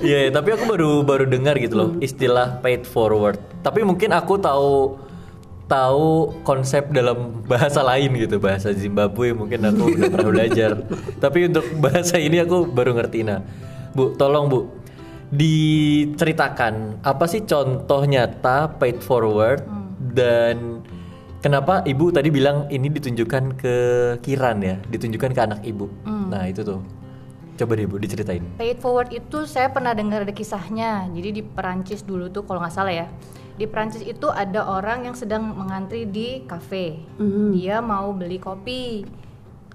Iya, 0.00 0.18
iya, 0.28 0.30
tapi 0.32 0.48
aku 0.56 0.64
baru 0.64 0.90
baru 1.04 1.24
dengar 1.28 1.60
gitu 1.60 1.76
loh 1.76 1.90
istilah 2.00 2.60
paid 2.64 2.88
forward. 2.88 3.36
Tapi 3.60 3.84
mungkin 3.84 4.12
aku 4.16 4.40
tahu 4.40 4.96
tahu 5.70 6.34
konsep 6.42 6.90
dalam 6.90 7.46
bahasa 7.46 7.78
lain 7.86 8.10
gitu, 8.18 8.42
bahasa 8.42 8.74
Zimbabwe 8.74 9.30
mungkin 9.30 9.62
aku 9.70 9.94
udah 9.94 10.08
pernah 10.10 10.30
belajar. 10.34 10.70
Tapi 11.24 11.46
untuk 11.46 11.64
bahasa 11.78 12.18
ini 12.18 12.42
aku 12.42 12.66
baru 12.66 12.98
ngerti 12.98 13.22
nah. 13.22 13.40
Bu, 13.94 14.14
tolong 14.14 14.46
Bu 14.50 14.60
diceritakan 15.30 17.06
apa 17.06 17.24
sih 17.30 17.46
contoh 17.46 18.02
nyata 18.02 18.66
paid 18.82 18.98
forward 18.98 19.62
dan 20.10 20.82
kenapa 21.38 21.86
Ibu 21.86 22.10
tadi 22.10 22.34
bilang 22.34 22.66
ini 22.66 22.90
ditunjukkan 22.90 23.54
ke 23.54 23.76
Kiran 24.26 24.58
ya, 24.58 24.76
ditunjukkan 24.90 25.30
ke 25.30 25.40
anak 25.40 25.60
Ibu. 25.62 25.86
Nah, 26.30 26.50
itu 26.50 26.66
tuh. 26.66 26.82
Coba 27.54 27.76
deh 27.76 27.84
Bu 27.86 28.00
diceritain. 28.00 28.42
Pay 28.56 28.74
it 28.74 28.80
forward 28.80 29.12
itu 29.12 29.44
saya 29.44 29.68
pernah 29.70 29.94
dengar 29.94 30.24
ada 30.24 30.32
kisahnya. 30.32 31.06
Jadi 31.12 31.28
di 31.38 31.42
Perancis 31.44 32.02
dulu 32.02 32.32
tuh 32.32 32.42
kalau 32.42 32.58
nggak 32.58 32.74
salah 32.74 32.90
ya. 32.90 33.06
Di 33.60 33.68
Perancis 33.68 34.00
itu 34.00 34.32
ada 34.32 34.64
orang 34.64 35.04
yang 35.04 35.12
sedang 35.12 35.52
mengantri 35.52 36.08
di 36.08 36.48
kafe. 36.48 37.04
Dia 37.52 37.84
mau 37.84 38.16
beli 38.16 38.40
kopi. 38.40 39.04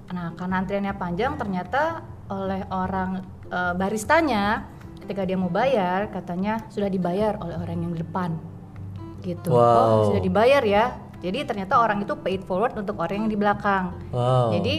Nah, 0.09 0.33
karena 0.33 0.65
antriannya 0.65 0.93
panjang 0.97 1.37
ternyata 1.37 2.01
oleh 2.25 2.65
orang 2.73 3.21
eh, 3.49 3.73
baristanya 3.75 4.65
ketika 5.05 5.21
dia 5.21 5.37
mau 5.37 5.53
bayar 5.53 6.09
katanya 6.09 6.65
sudah 6.73 6.89
dibayar 6.89 7.37
oleh 7.37 7.55
orang 7.61 7.77
yang 7.77 7.91
di 7.93 8.01
depan. 8.01 8.33
Gitu. 9.21 9.49
Wow. 9.53 9.61
Oh, 9.61 10.01
sudah 10.09 10.21
dibayar 10.21 10.61
ya. 10.65 10.97
Jadi 11.21 11.41
ternyata 11.45 11.81
orang 11.81 12.05
itu 12.05 12.13
pay 12.17 12.37
it 12.37 12.43
forward 12.45 12.73
untuk 12.77 12.97
orang 13.01 13.25
yang 13.25 13.29
di 13.29 13.37
belakang. 13.37 13.93
Wow. 14.09 14.53
Jadi 14.53 14.75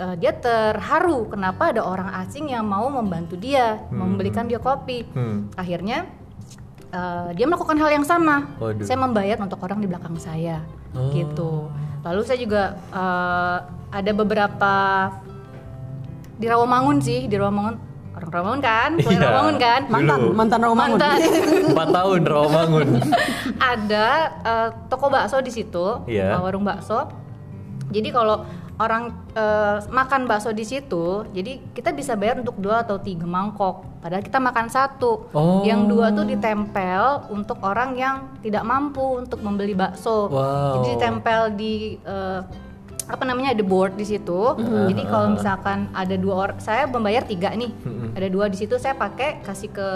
eh, 0.00 0.14
dia 0.20 0.32
terharu 0.36 1.28
kenapa 1.28 1.72
ada 1.72 1.84
orang 1.84 2.12
asing 2.24 2.52
yang 2.52 2.64
mau 2.64 2.88
membantu 2.88 3.36
dia 3.36 3.80
membelikan 3.92 4.48
dia 4.48 4.60
kopi. 4.60 5.04
Hmm. 5.12 5.48
Akhirnya 5.56 6.08
eh, 6.92 7.28
dia 7.36 7.44
melakukan 7.48 7.76
hal 7.80 8.00
yang 8.00 8.04
sama. 8.04 8.48
Waduh. 8.60 8.84
Saya 8.84 8.96
membayar 9.00 9.36
untuk 9.40 9.60
orang 9.64 9.80
di 9.80 9.88
belakang 9.88 10.16
saya, 10.16 10.60
Oh. 10.94 11.10
gitu. 11.12 11.68
Lalu 12.04 12.20
saya 12.24 12.38
juga 12.40 12.62
eh, 12.92 13.58
ada 13.92 14.10
beberapa 14.12 14.74
di 16.34 16.46
Rawamangun 16.46 16.98
sih, 16.98 17.26
di 17.26 17.34
Rawamangun 17.34 17.76
orang 18.14 18.30
Rawamangun 18.30 18.62
kan, 18.62 18.90
keluarga 18.94 19.10
Iya. 19.10 19.26
Rawamangun 19.26 19.56
kan, 19.58 19.80
Mantan, 19.90 20.18
Dulu. 20.20 20.32
mantan 20.32 20.60
Rawamangun. 20.62 20.98
mantan. 21.02 21.18
Empat 21.74 21.88
tahun 21.90 22.20
Rawamangun. 22.24 22.88
ada 23.74 24.06
eh, 24.40 24.68
toko 24.86 25.06
bakso 25.08 25.36
di 25.40 25.50
situ, 25.50 25.86
Iya. 26.06 26.38
eh, 26.38 26.40
warung 26.40 26.62
bakso. 26.62 27.10
Jadi 27.90 28.08
kalau 28.10 28.46
orang 28.74 29.10
eh, 29.34 29.78
makan 29.86 30.26
bakso 30.26 30.50
di 30.50 30.62
situ, 30.62 31.26
jadi 31.30 31.58
kita 31.74 31.90
bisa 31.90 32.14
bayar 32.14 32.38
untuk 32.38 32.54
dua 32.58 32.82
atau 32.82 32.98
tiga 32.98 33.26
mangkok. 33.26 33.82
Padahal 33.98 34.22
kita 34.22 34.38
makan 34.38 34.66
satu. 34.68 35.26
Oh. 35.30 35.62
Yang 35.62 35.80
dua 35.90 36.06
tuh 36.10 36.26
ditempel 36.26 37.02
untuk 37.30 37.58
orang 37.62 37.94
yang 37.94 38.16
tidak 38.42 38.62
mampu 38.62 39.02
untuk 39.18 39.42
membeli 39.42 39.74
bakso. 39.74 40.30
Wow. 40.30 40.78
Jadi 40.78 40.86
ditempel 40.98 41.40
di 41.54 41.74
eh, 41.98 42.40
apa 43.06 43.22
namanya 43.28 43.52
the 43.52 43.64
board 43.66 43.94
di 43.94 44.06
situ. 44.06 44.56
Jadi 44.90 45.02
kalau 45.06 45.36
misalkan 45.36 45.88
ada 45.92 46.16
dua 46.16 46.34
orang, 46.48 46.58
saya 46.60 46.88
membayar 46.88 47.22
tiga 47.24 47.52
nih, 47.52 47.70
ada 48.16 48.26
dua 48.28 48.48
di 48.48 48.56
situ, 48.56 48.76
saya 48.80 48.96
pakai 48.96 49.44
kasih 49.44 49.70
ke, 49.72 49.88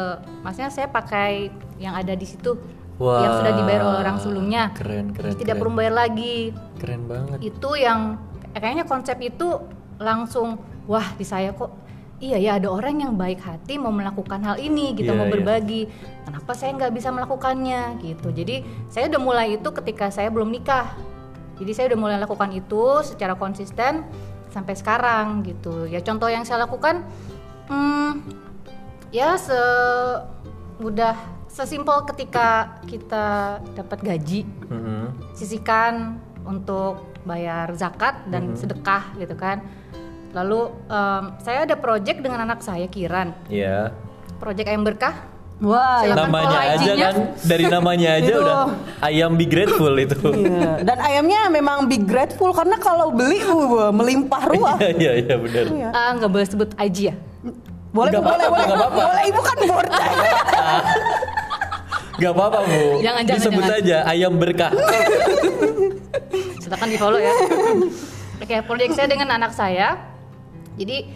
maksudnya 0.44 0.70
saya 0.70 0.88
pakai 0.88 1.48
yang 1.80 1.94
ada 1.94 2.12
di 2.12 2.26
situ, 2.26 2.58
Wah. 2.98 3.22
yang 3.22 3.32
sudah 3.40 3.52
dibayar 3.54 3.82
oleh 3.86 3.98
orang 4.02 4.16
sebelumnya. 4.18 4.62
Keren, 4.74 5.14
keren. 5.14 5.32
Jadi 5.32 5.34
tidak 5.46 5.56
keren. 5.56 5.60
perlu 5.64 5.78
bayar 5.78 5.94
lagi. 5.94 6.36
Keren 6.82 7.02
banget. 7.06 7.38
Itu 7.40 7.70
yang 7.78 8.18
eh, 8.52 8.60
kayaknya 8.60 8.84
konsep 8.84 9.16
itu 9.22 9.48
langsung 9.98 10.58
wah 10.86 11.06
di 11.18 11.26
saya 11.26 11.50
kok 11.52 11.74
iya 12.18 12.38
ya 12.38 12.58
ada 12.58 12.66
orang 12.70 12.98
yang 12.98 13.14
baik 13.14 13.38
hati 13.42 13.78
mau 13.78 13.94
melakukan 13.94 14.42
hal 14.42 14.56
ini 14.58 14.94
gitu 14.98 15.14
Iya, 15.14 15.18
mau 15.18 15.26
iya. 15.30 15.34
berbagi. 15.38 15.82
Kenapa 16.26 16.52
saya 16.54 16.70
nggak 16.74 16.92
bisa 16.94 17.08
melakukannya 17.14 18.02
gitu. 18.02 18.28
Jadi 18.34 18.66
saya 18.90 19.06
udah 19.06 19.20
mulai 19.22 19.54
itu 19.54 19.68
ketika 19.70 20.10
saya 20.10 20.28
belum 20.30 20.50
nikah. 20.50 20.90
Jadi 21.58 21.70
saya 21.74 21.86
udah 21.94 21.98
mulai 21.98 22.18
lakukan 22.18 22.50
itu 22.54 23.02
secara 23.02 23.34
konsisten 23.34 24.06
sampai 24.48 24.74
sekarang 24.78 25.44
gitu. 25.44 25.84
Ya 25.90 26.00
contoh 26.00 26.30
yang 26.30 26.46
saya 26.46 26.64
lakukan 26.64 27.04
hmm, 27.68 28.24
ya 29.10 29.34
se 29.36 29.60
udah 30.78 31.18
sesimpel 31.50 32.06
ketika 32.06 32.78
kita 32.86 33.58
dapat 33.74 33.98
gaji 33.98 34.46
Mm-mm. 34.70 35.10
sisihkan 35.34 36.22
untuk 36.46 37.02
bayar 37.26 37.74
zakat 37.74 38.14
dan 38.30 38.54
sedekah 38.54 39.10
gitu 39.18 39.34
kan 39.34 39.66
Lalu 40.36 40.60
em, 40.92 41.24
saya 41.40 41.64
ada 41.64 41.76
project 41.78 42.20
dengan 42.20 42.44
anak 42.44 42.60
saya 42.60 42.84
Kiran. 42.88 43.32
Iya. 43.48 43.96
Project 44.36 44.68
ayam 44.68 44.84
berkah. 44.84 45.16
Wah, 45.58 46.06
ya. 46.06 46.14
Namanya 46.14 46.58
aja 46.70 46.92
kan 46.94 47.14
dari 47.42 47.66
namanya 47.66 48.08
aja 48.14 48.30
Itu. 48.30 48.42
udah 48.46 48.58
ayam 49.02 49.34
be 49.34 49.42
grateful 49.42 49.90
itu. 49.90 50.14
Iya. 50.14 50.86
Dan 50.86 50.98
ayamnya 51.02 51.40
memang 51.50 51.90
big 51.90 52.06
grateful 52.06 52.54
karena 52.54 52.78
kalau 52.78 53.10
beli 53.10 53.42
uh, 53.42 53.90
melimpah 53.90 54.42
ruah. 54.46 54.78
Iya 54.78 54.94
iya 54.94 55.12
iya 55.18 55.34
benar. 55.34 55.64
Iya. 55.66 55.88
Ah, 55.90 56.10
nggak 56.14 56.30
boleh 56.30 56.46
sebut 56.46 56.70
IG 56.78 57.10
ya. 57.10 57.14
Boleh, 57.90 58.14
Bu, 58.14 58.20
boleh, 58.22 58.38
apa-apa, 58.38 58.46
boleh, 58.54 58.66
apa-apa. 58.70 59.00
boleh. 59.02 59.22
Ibu 59.26 59.40
kan 59.40 59.56
board. 59.64 59.90
Gak 62.18 62.34
apa-apa 62.34 62.58
bu. 62.66 62.98
Jangan, 62.98 63.22
jangan, 63.22 63.38
Disebut 63.38 63.62
jangan. 63.62 63.78
aja 63.78 63.96
ayam 64.10 64.32
berkah. 64.34 64.72
Silakan 66.58 66.88
di 66.90 66.98
follow 66.98 67.20
ya. 67.22 67.30
Oke, 68.42 68.56
proyek 68.66 68.90
saya 68.90 69.06
dengan 69.06 69.38
anak 69.38 69.54
saya. 69.54 70.02
Jadi 70.74 71.06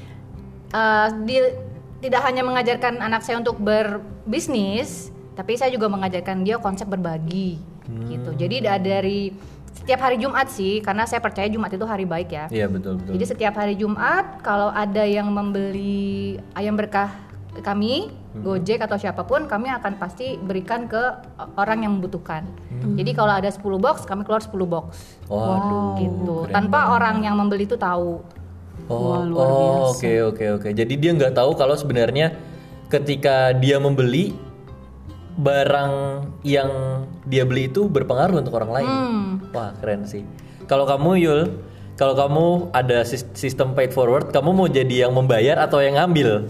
eh, 0.71 1.07
di- 1.27 1.55
tidak 2.03 2.21
hanya 2.27 2.43
mengajarkan 2.43 2.99
anak 2.99 3.23
saya 3.23 3.39
untuk 3.39 3.63
berbisnis, 3.63 5.09
tapi 5.33 5.55
saya 5.55 5.71
juga 5.71 5.87
mengajarkan 5.87 6.43
dia 6.43 6.59
konsep 6.59 6.85
berbagi 6.85 7.57
gitu. 8.11 8.31
Jadi 8.35 8.57
da- 8.61 8.83
dari 8.83 9.31
setiap 9.73 10.05
hari 10.05 10.19
Jumat 10.19 10.51
sih, 10.51 10.83
karena 10.83 11.07
saya 11.07 11.19
percaya 11.19 11.49
Jumat 11.49 11.73
itu 11.73 11.87
hari 11.87 12.05
baik 12.05 12.29
ya. 12.31 12.47
Iya 12.51 12.67
betul 12.69 12.99
betul. 13.01 13.17
Jadi 13.17 13.25
setiap 13.25 13.55
hari 13.57 13.75
Jumat 13.75 14.43
kalau 14.43 14.69
ada 14.69 15.03
yang 15.03 15.31
membeli 15.31 16.37
ayam 16.53 16.75
berkah 16.75 17.11
kami, 17.61 18.11
Gojek 18.33 18.81
atau 18.81 18.97
siapa 18.97 19.29
pun, 19.29 19.45
kami 19.45 19.69
akan 19.69 20.01
pasti 20.01 20.41
berikan 20.41 20.89
ke 20.89 21.03
orang 21.61 21.85
yang 21.85 22.01
membutuhkan. 22.01 22.49
Jadi 22.97 23.13
kalau 23.13 23.29
ada 23.29 23.53
10 23.53 23.61
box, 23.77 24.09
kami 24.09 24.25
keluar 24.25 24.41
10 24.41 24.65
box. 24.65 25.21
Waduh. 25.29 26.01
gitu. 26.01 26.49
keren 26.49 26.55
Tanpa 26.57 26.97
orang 26.97 27.21
yang 27.21 27.37
membeli 27.37 27.69
itu 27.69 27.77
tahu. 27.77 28.25
Oh, 28.93 29.17
Wah, 29.17 29.23
luar 29.25 29.47
oh, 29.47 29.57
biasa. 29.57 29.89
oke 29.97 30.13
oke 30.29 30.45
oke. 30.61 30.69
Jadi 30.71 30.95
dia 31.01 31.11
nggak 31.11 31.33
tahu 31.33 31.57
kalau 31.57 31.73
sebenarnya 31.73 32.37
ketika 32.87 33.57
dia 33.57 33.81
membeli 33.81 34.37
barang 35.33 35.93
yang 36.45 36.69
dia 37.25 37.49
beli 37.49 37.73
itu 37.73 37.89
berpengaruh 37.89 38.45
untuk 38.45 38.53
orang 38.53 38.71
lain. 38.71 38.89
Hmm. 38.89 39.27
Wah 39.51 39.73
keren 39.81 40.05
sih. 40.05 40.29
Kalau 40.69 40.85
kamu 40.85 41.11
Yul, 41.25 41.43
kalau 41.97 42.13
kamu 42.13 42.45
ada 42.71 43.01
sis- 43.03 43.29
sistem 43.33 43.73
paid 43.73 43.97
forward, 43.97 44.29
kamu 44.29 44.53
mau 44.53 44.69
jadi 44.69 45.09
yang 45.09 45.17
membayar 45.17 45.57
atau 45.61 45.81
yang 45.81 45.97
ngambil? 45.97 46.45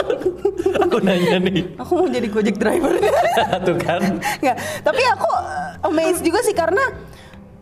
Aku 0.88 0.98
nanya 1.02 1.36
nih, 1.38 1.74
Aku 1.76 1.92
mau 2.00 2.08
jadi 2.08 2.28
Gojek 2.30 2.56
driver. 2.56 2.92
tuh 3.66 3.76
kan? 3.76 4.20
Nggak, 4.40 4.56
tapi 4.80 5.02
aku 5.10 5.28
amazed 5.84 6.22
juga 6.22 6.40
sih 6.40 6.54
karena 6.54 6.80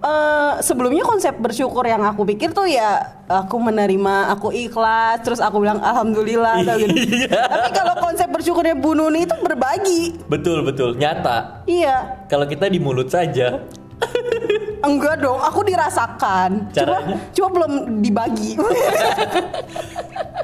uh, 0.03 0.59
sebelumnya 0.61 1.07
konsep 1.07 1.33
bersyukur 1.39 1.87
yang 1.87 2.03
aku 2.03 2.27
pikir 2.27 2.51
tuh 2.53 2.67
ya 2.69 3.23
aku 3.31 3.57
menerima, 3.57 4.35
aku 4.35 4.53
ikhlas, 4.53 5.23
terus 5.25 5.41
aku 5.41 5.63
bilang 5.63 5.81
alhamdulillah 5.81 6.61
atau 6.67 6.77
gitu. 6.77 6.93
Iya. 7.23 7.43
Tapi 7.49 7.71
kalau 7.73 7.95
konsep 8.03 8.29
bersyukurnya 8.29 8.75
Bu 8.77 8.93
Nuni 8.93 9.25
itu 9.25 9.35
berbagi. 9.41 10.03
Betul 10.27 10.67
betul, 10.67 10.99
nyata. 10.99 11.65
Iya, 11.65 12.27
Kalau 12.29 12.45
kita 12.45 12.67
di 12.69 12.83
mulut 12.83 13.09
saja, 13.09 13.63
enggak 14.89 15.23
dong, 15.23 15.39
aku 15.39 15.63
dirasakan. 15.63 16.73
Cuma 16.75 16.99
Caranya? 16.99 17.17
cuma 17.33 17.49
belum 17.55 17.73
dibagi. 18.03 18.59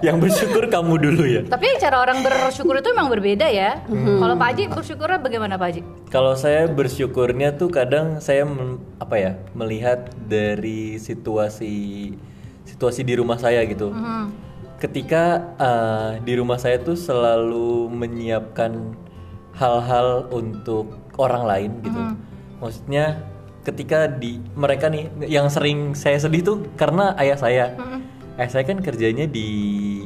yang 0.02 0.16
bersyukur 0.22 0.64
kamu 0.68 0.94
dulu 0.98 1.22
ya. 1.26 1.42
Tapi 1.46 1.66
cara 1.80 2.02
orang 2.02 2.22
bersyukur 2.22 2.78
itu 2.78 2.88
memang 2.94 3.10
berbeda 3.10 3.46
ya. 3.50 3.82
Hmm. 3.86 4.18
Kalau 4.18 4.34
Pak 4.38 4.46
Haji 4.52 4.64
bersyukurnya 4.70 5.18
bagaimana 5.18 5.54
Pak 5.58 5.66
Haji? 5.70 5.80
Kalau 6.08 6.32
saya 6.38 6.66
bersyukurnya 6.70 7.54
tuh 7.58 7.68
kadang 7.70 8.22
saya 8.22 8.46
apa 8.98 9.14
ya 9.18 9.32
melihat 9.52 10.10
dari 10.26 10.96
situasi 10.98 11.74
situasi 12.68 13.00
di 13.02 13.14
rumah 13.16 13.40
saya 13.40 13.64
gitu. 13.64 13.90
Ketika 14.78 15.54
eh, 15.58 16.10
di 16.22 16.32
rumah 16.38 16.60
saya 16.60 16.78
tuh 16.78 16.94
selalu 16.94 17.90
menyiapkan 17.90 18.94
hal-hal 19.58 20.30
untuk 20.30 20.94
orang 21.18 21.42
lain 21.44 21.70
gitu. 21.82 22.00
Maksudnya 22.62 23.26
ketika 23.66 24.06
di 24.08 24.40
mereka 24.54 24.88
nih 24.88 25.10
yang 25.28 25.50
sering 25.50 25.92
saya 25.92 26.16
sedih 26.16 26.42
tuh 26.46 26.56
karena 26.78 27.12
ayah 27.18 27.36
saya. 27.36 27.66
Ayah 28.38 28.50
saya 28.50 28.64
kan 28.64 28.78
kerjanya 28.78 29.26
di 29.26 29.48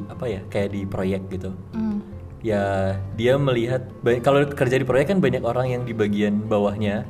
apa 0.09 0.25
ya 0.25 0.41
kayak 0.49 0.73
di 0.73 0.81
proyek 0.83 1.23
gitu 1.29 1.53
Hmm. 1.71 2.01
ya 2.41 2.97
dia 3.15 3.37
melihat 3.37 3.85
kalau 4.21 4.43
kerja 4.43 4.75
di 4.75 4.83
proyek 4.83 5.13
kan 5.13 5.21
banyak 5.21 5.45
orang 5.45 5.69
yang 5.69 5.83
di 5.85 5.93
bagian 5.93 6.43
bawahnya 6.43 7.05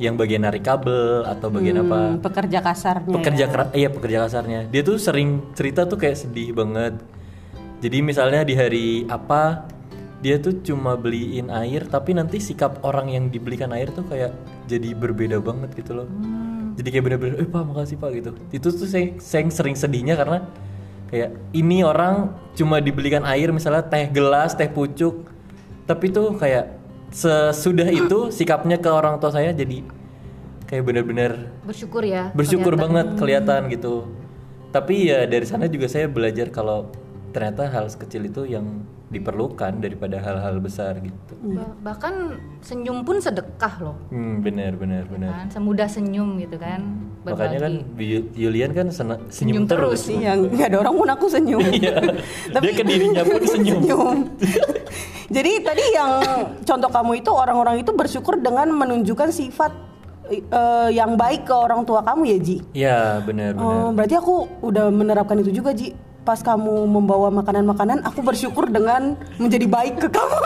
yang 0.00 0.16
bagian 0.16 0.42
narik 0.42 0.64
kabel 0.64 1.22
atau 1.22 1.46
bagian 1.46 1.78
apa 1.78 1.98
Hmm, 2.10 2.18
pekerja 2.18 2.58
kasarnya. 2.58 3.14
pekerja 3.14 3.44
ya. 3.46 3.64
iya 3.76 3.88
pekerja 3.92 4.18
kasarnya 4.26 4.60
dia 4.66 4.82
tuh 4.82 4.96
sering 4.96 5.52
cerita 5.52 5.84
tuh 5.84 5.94
kayak 5.94 6.16
sedih 6.18 6.50
banget 6.50 6.96
jadi 7.78 7.98
misalnya 8.00 8.42
di 8.42 8.54
hari 8.56 8.86
apa 9.06 9.68
dia 10.18 10.38
tuh 10.38 10.62
cuma 10.62 10.94
beliin 10.94 11.50
air 11.50 11.84
tapi 11.84 12.14
nanti 12.14 12.38
sikap 12.38 12.80
orang 12.80 13.10
yang 13.10 13.24
dibelikan 13.28 13.70
air 13.70 13.90
tuh 13.90 14.06
kayak 14.06 14.32
jadi 14.66 14.94
berbeda 14.94 15.38
banget 15.38 15.74
gitu 15.76 15.98
loh 15.98 16.08
jadi 16.76 16.88
kayak 16.88 17.04
bener-bener 17.04 17.34
eh 17.40 17.48
pak 17.48 17.62
makasih 17.62 17.96
pak 18.00 18.10
gitu 18.16 18.30
itu 18.52 18.68
tuh 18.72 18.88
saya, 18.88 19.16
saya 19.20 19.48
sering 19.52 19.76
sedihnya 19.76 20.14
karena 20.16 20.46
kayak 21.12 21.36
ini 21.52 21.84
orang 21.84 22.32
cuma 22.56 22.80
dibelikan 22.80 23.22
air 23.28 23.52
misalnya 23.52 23.84
teh 23.84 24.08
gelas 24.08 24.56
teh 24.56 24.68
pucuk 24.68 25.28
tapi 25.84 26.08
tuh 26.08 26.36
kayak 26.40 26.80
sesudah 27.12 27.88
itu 27.92 28.32
sikapnya 28.32 28.80
ke 28.80 28.88
orang 28.88 29.20
tua 29.20 29.28
saya 29.28 29.52
jadi 29.52 29.84
kayak 30.64 30.82
bener-bener 30.88 31.52
Bersyukur 31.68 32.00
ya. 32.00 32.32
bersyukur 32.32 32.72
ternyata. 32.72 32.84
banget 32.88 33.06
kelihatan 33.20 33.60
gitu 33.68 34.08
tapi 34.72 35.12
ya 35.12 35.28
dari 35.28 35.44
sana 35.44 35.68
juga 35.68 35.84
saya 35.92 36.08
belajar 36.08 36.48
kalau 36.48 36.88
ternyata 37.36 37.68
hal 37.68 37.92
sekecil 37.92 38.24
itu 38.24 38.48
yang 38.48 38.64
diperlukan 39.12 39.78
daripada 39.78 40.16
hal-hal 40.16 40.56
besar 40.56 40.96
gitu 40.98 41.34
Ba- 41.52 41.76
bahkan 41.84 42.40
senyum 42.58 43.02
pun 43.02 43.20
sedekah 43.20 43.74
loh. 43.78 43.96
hmm, 44.08 44.40
benar 44.40 44.72
benar 44.74 45.04
benar 45.04 45.30
Kan? 45.36 45.46
Semudah 45.52 45.86
senyum 45.86 46.40
gitu 46.40 46.56
kan. 46.56 46.80
makanya 47.22 47.58
kan 47.62 47.74
Yulian 48.34 48.72
kan 48.72 48.88
sena- 48.88 49.20
Senyum 49.28 49.62
senyum, 49.62 49.64
terus, 49.68 50.00
terus, 50.02 50.18
Iya, 50.18 50.32
nggak 50.34 50.66
ada 50.66 50.78
orang 50.80 50.94
pun 50.96 51.08
aku 51.08 51.26
senyum. 51.28 51.62
Iya. 51.62 51.94
dia 52.58 52.72
ke 52.72 52.82
dirinya 52.82 53.22
pun 53.22 53.42
senyum, 53.44 53.80
Jadi 55.30 55.52
tadi 55.60 55.84
yang 55.92 56.10
contoh 56.60 56.90
kamu 56.90 57.12
itu 57.16 57.30
orang-orang 57.30 57.76
itu 57.78 57.90
bersyukur 57.90 58.36
dengan 58.36 58.68
menunjukkan 58.68 59.28
sifat 59.30 59.72
eh, 60.28 60.88
yang 60.90 61.14
baik 61.14 61.44
ke 61.44 61.54
orang 61.54 61.82
tua 61.82 62.00
kamu 62.00 62.22
ya 62.26 62.38
Ji. 62.38 62.56
ya 62.74 62.98
benar 63.20 63.52
benar 63.52 63.72
Oh, 63.78 63.88
berarti 63.90 64.14
aku 64.14 64.34
udah 64.60 64.88
menerapkan 64.88 65.36
itu 65.38 65.52
juga 65.52 65.72
Ji. 65.72 65.92
Pas 66.22 66.38
kamu 66.38 66.86
membawa 66.86 67.34
makanan-makanan, 67.34 68.06
aku 68.06 68.22
bersyukur 68.22 68.70
dengan 68.70 69.18
menjadi 69.42 69.66
baik 69.66 70.06
ke 70.06 70.08
kamu. 70.10 70.38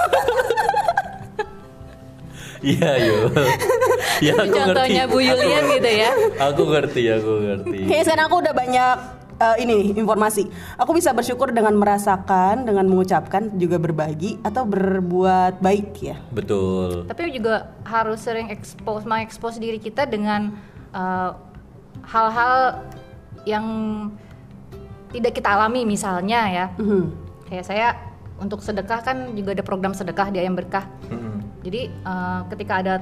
iya 2.65 2.93
yuk 2.99 3.31
ya 4.27 4.33
aku 4.33 4.49
ngerti 4.49 4.73
Contohnya 4.73 5.05
Bu 5.07 5.19
Yulian 5.21 5.65
gitu 5.77 5.91
ya. 5.93 6.11
aku 6.41 6.63
ngerti 6.73 7.03
aku 7.13 7.33
ngerti 7.45 7.79
Kayaknya 7.85 8.05
sekarang 8.09 8.27
aku 8.27 8.37
udah 8.41 8.55
banyak 8.57 8.97
eh, 9.37 9.57
ini 9.63 9.77
informasi. 9.93 10.49
Aku 10.81 10.97
bisa 10.97 11.13
bersyukur 11.13 11.53
dengan 11.53 11.77
merasakan, 11.77 12.65
dengan 12.65 12.89
mengucapkan, 12.89 13.53
juga 13.61 13.77
berbagi 13.77 14.41
atau 14.41 14.65
berbuat 14.65 15.61
baik 15.61 15.89
ya. 16.01 16.17
betul 16.33 17.05
Tapi 17.05 17.37
juga 17.37 17.77
harus 17.85 18.25
sering 18.25 18.49
expose, 18.49 19.05
mengekspos 19.05 19.61
diri 19.61 19.77
kita 19.77 20.09
dengan 20.09 20.57
eh, 20.97 21.31
hal-hal 22.09 22.83
yang 23.47 23.67
tidak 25.15 25.33
kita 25.37 25.49
alami 25.55 25.87
misalnya 25.87 26.41
ya. 26.51 26.67
Mhm. 26.79 27.05
Kayak 27.47 27.65
saya 27.67 27.89
untuk 28.37 28.61
sedekah 28.61 29.01
kan 29.01 29.33
juga 29.33 29.57
ada 29.57 29.65
program 29.65 29.97
sedekah 29.97 30.29
di 30.29 30.39
Ayam 30.41 30.57
Berkah. 30.57 30.85
Mm-mm. 31.09 31.41
Jadi 31.65 31.89
eh, 31.89 32.41
ketika 32.53 32.85
ada 32.85 32.95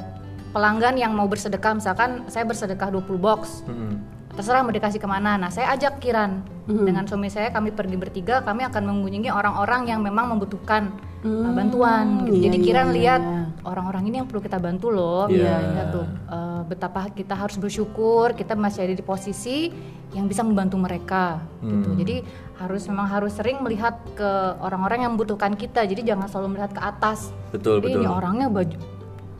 pelanggan 0.54 0.94
yang 0.94 1.12
mau 1.12 1.26
bersedekah, 1.26 1.74
misalkan 1.74 2.26
saya 2.30 2.46
bersedekah 2.46 2.94
20 2.94 3.18
box, 3.18 3.66
Mm-mm. 3.66 3.98
terserah 4.38 4.62
mau 4.62 4.70
dikasih 4.70 5.02
ke 5.02 5.08
mana. 5.10 5.34
Nah 5.34 5.50
saya 5.50 5.74
ajak 5.74 5.98
Kiran 5.98 6.46
dengan 6.64 7.04
suami 7.04 7.28
saya, 7.28 7.50
kami 7.50 7.74
pergi 7.74 7.98
bertiga, 7.98 8.40
kami 8.40 8.64
akan 8.64 8.82
mengunjungi 8.88 9.28
orang-orang 9.28 9.90
yang 9.90 10.00
memang 10.00 10.32
membutuhkan 10.32 10.94
uh, 11.24 11.52
bantuan. 11.56 12.28
gitu. 12.28 12.36
iya, 12.36 12.42
Jadi 12.46 12.56
iya, 12.60 12.66
Kiran 12.68 12.88
iya. 12.88 12.94
lihat 12.94 13.22
orang-orang 13.64 14.04
ini 14.12 14.16
yang 14.22 14.28
perlu 14.28 14.42
kita 14.44 14.60
bantu 14.60 14.92
loh. 14.92 15.26
Iya. 15.26 15.56
Lihat 15.74 15.86
tuh 15.90 16.06
uh, 16.28 16.62
betapa 16.68 17.08
kita 17.10 17.34
harus 17.34 17.56
bersyukur, 17.56 18.36
kita 18.36 18.52
masih 18.54 18.86
ada 18.86 18.94
di 18.94 19.04
posisi 19.04 19.72
yang 20.12 20.30
bisa 20.30 20.44
membantu 20.46 20.76
mereka. 20.78 21.42
Gitu. 21.64 21.88
Hmm. 21.90 21.98
Jadi 21.98 22.16
harus 22.54 22.82
memang 22.86 23.06
harus 23.10 23.32
sering 23.34 23.58
melihat 23.64 23.98
ke 24.14 24.30
orang-orang 24.62 25.08
yang 25.08 25.12
membutuhkan 25.18 25.58
kita. 25.58 25.82
Jadi 25.82 26.06
jangan 26.06 26.30
selalu 26.30 26.60
melihat 26.60 26.70
ke 26.76 26.82
atas. 26.84 27.34
betul 27.50 27.82
Jadi 27.82 27.98
ini 27.98 28.06
betul 28.06 28.14
orangnya 28.14 28.46
baju 28.52 28.78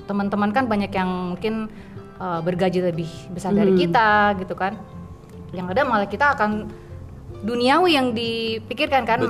teman-teman 0.05 0.53
kan 0.53 0.69
banyak 0.69 0.93
yang 0.93 1.33
mungkin 1.33 1.73
uh, 2.21 2.41
bergaji 2.45 2.85
lebih 2.85 3.09
besar 3.33 3.57
dari 3.57 3.73
kita 3.77 4.37
gitu 4.37 4.53
kan. 4.53 4.77
Yang 5.55 5.67
ada 5.79 5.83
malah 5.87 6.09
kita 6.11 6.35
akan 6.35 6.69
duniawi 7.45 7.91
yang 7.95 8.17
dipikirkan 8.17 9.05
kan 9.05 9.21
Betul. 9.21 9.29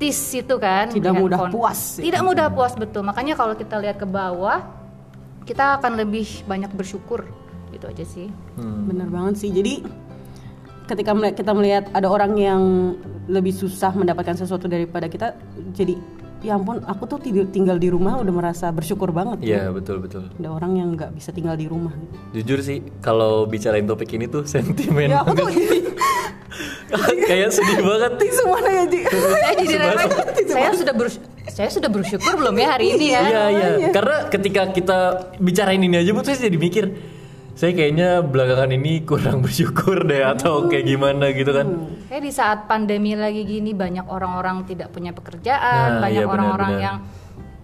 Materialistis 0.00 0.40
itu 0.40 0.56
kan. 0.56 0.88
Tidak 0.88 1.12
mudah 1.12 1.38
handphone. 1.44 1.52
puas, 1.52 1.80
ya. 2.00 2.02
Tidak 2.08 2.22
mudah 2.24 2.46
puas 2.48 2.72
betul. 2.74 3.02
Makanya 3.04 3.36
kalau 3.36 3.52
kita 3.52 3.76
lihat 3.76 4.00
ke 4.00 4.08
bawah 4.08 4.64
kita 5.44 5.80
akan 5.80 6.00
lebih 6.00 6.46
banyak 6.48 6.72
bersyukur 6.72 7.28
gitu 7.72 7.84
aja 7.84 8.04
sih. 8.04 8.32
Hmm. 8.56 8.88
Bener 8.88 9.08
banget 9.12 9.44
sih. 9.44 9.50
Jadi 9.52 9.84
ketika 10.88 11.12
kita 11.36 11.52
melihat 11.54 11.84
ada 11.92 12.08
orang 12.08 12.32
yang 12.34 12.62
lebih 13.30 13.54
susah 13.54 13.94
mendapatkan 13.94 14.34
sesuatu 14.34 14.66
daripada 14.66 15.06
kita 15.06 15.38
jadi 15.70 15.94
ya 16.42 16.56
ampun 16.56 16.82
aku 16.82 17.04
tuh 17.06 17.18
tidur 17.22 17.46
tinggal 17.46 17.76
di 17.76 17.92
rumah 17.92 18.18
udah 18.18 18.32
merasa 18.32 18.72
bersyukur 18.72 19.12
banget 19.12 19.44
Iya 19.44 19.70
betul 19.70 20.02
betul. 20.02 20.26
ada 20.40 20.48
orang 20.50 20.82
yang 20.82 20.88
nggak 20.96 21.14
bisa 21.14 21.30
tinggal 21.30 21.54
di 21.54 21.70
rumah 21.70 21.92
Jujur 22.32 22.58
sih 22.64 22.80
kalau 23.04 23.44
bicarain 23.46 23.86
topik 23.86 24.18
ini 24.18 24.26
tuh 24.26 24.42
sentimen 24.50 25.14
ya 25.14 25.22
aku 25.22 25.36
tuh 25.36 25.46
banget. 25.46 25.84
Kayak 27.28 27.50
sedih 27.50 27.78
banget. 27.80 28.12
tisu 28.18 28.44
mana 28.44 28.70
ya 28.72 28.84
Ji? 28.84 29.00
saya 29.04 29.52
jadi 29.56 29.74
refleks 29.76 30.16
saya 30.48 30.70
sudah 30.72 30.94
berus- 30.94 31.22
saya 31.46 31.68
sudah 31.68 31.88
bersyukur 31.88 32.32
belum 32.36 32.54
ya 32.54 32.68
hari 32.70 32.86
ini 32.92 33.06
ya 33.10 33.20
Iya 33.22 33.44
iya. 33.50 33.88
Karena 33.90 34.26
ketika 34.26 34.62
kita 34.68 34.98
bicarain 35.36 35.78
ini 35.78 35.96
aja, 35.96 36.10
Bu, 36.10 36.20
saya 36.20 36.38
jadi 36.40 36.56
mikir 36.56 36.84
saya 37.52 37.72
kayaknya 37.72 38.22
belakangan 38.22 38.70
ini 38.70 39.02
kurang 39.02 39.40
bersyukur 39.44 40.02
deh 40.02 40.22
atau 40.22 40.64
kayak 40.66 40.86
gimana 40.86 41.28
gitu 41.30 41.50
kan. 41.50 41.66
Kayak 42.06 42.22
di 42.22 42.32
saat 42.32 42.64
pandemi 42.64 43.12
lagi 43.12 43.42
gini 43.42 43.70
banyak 43.70 44.06
orang-orang 44.06 44.64
tidak 44.64 44.88
punya 44.88 45.10
pekerjaan, 45.10 45.98
Nah, 45.98 46.00
banyak 46.00 46.22
iya, 46.22 46.28
orang-orang 46.28 46.70
benar-benar. 46.72 46.86
yang 46.86 46.96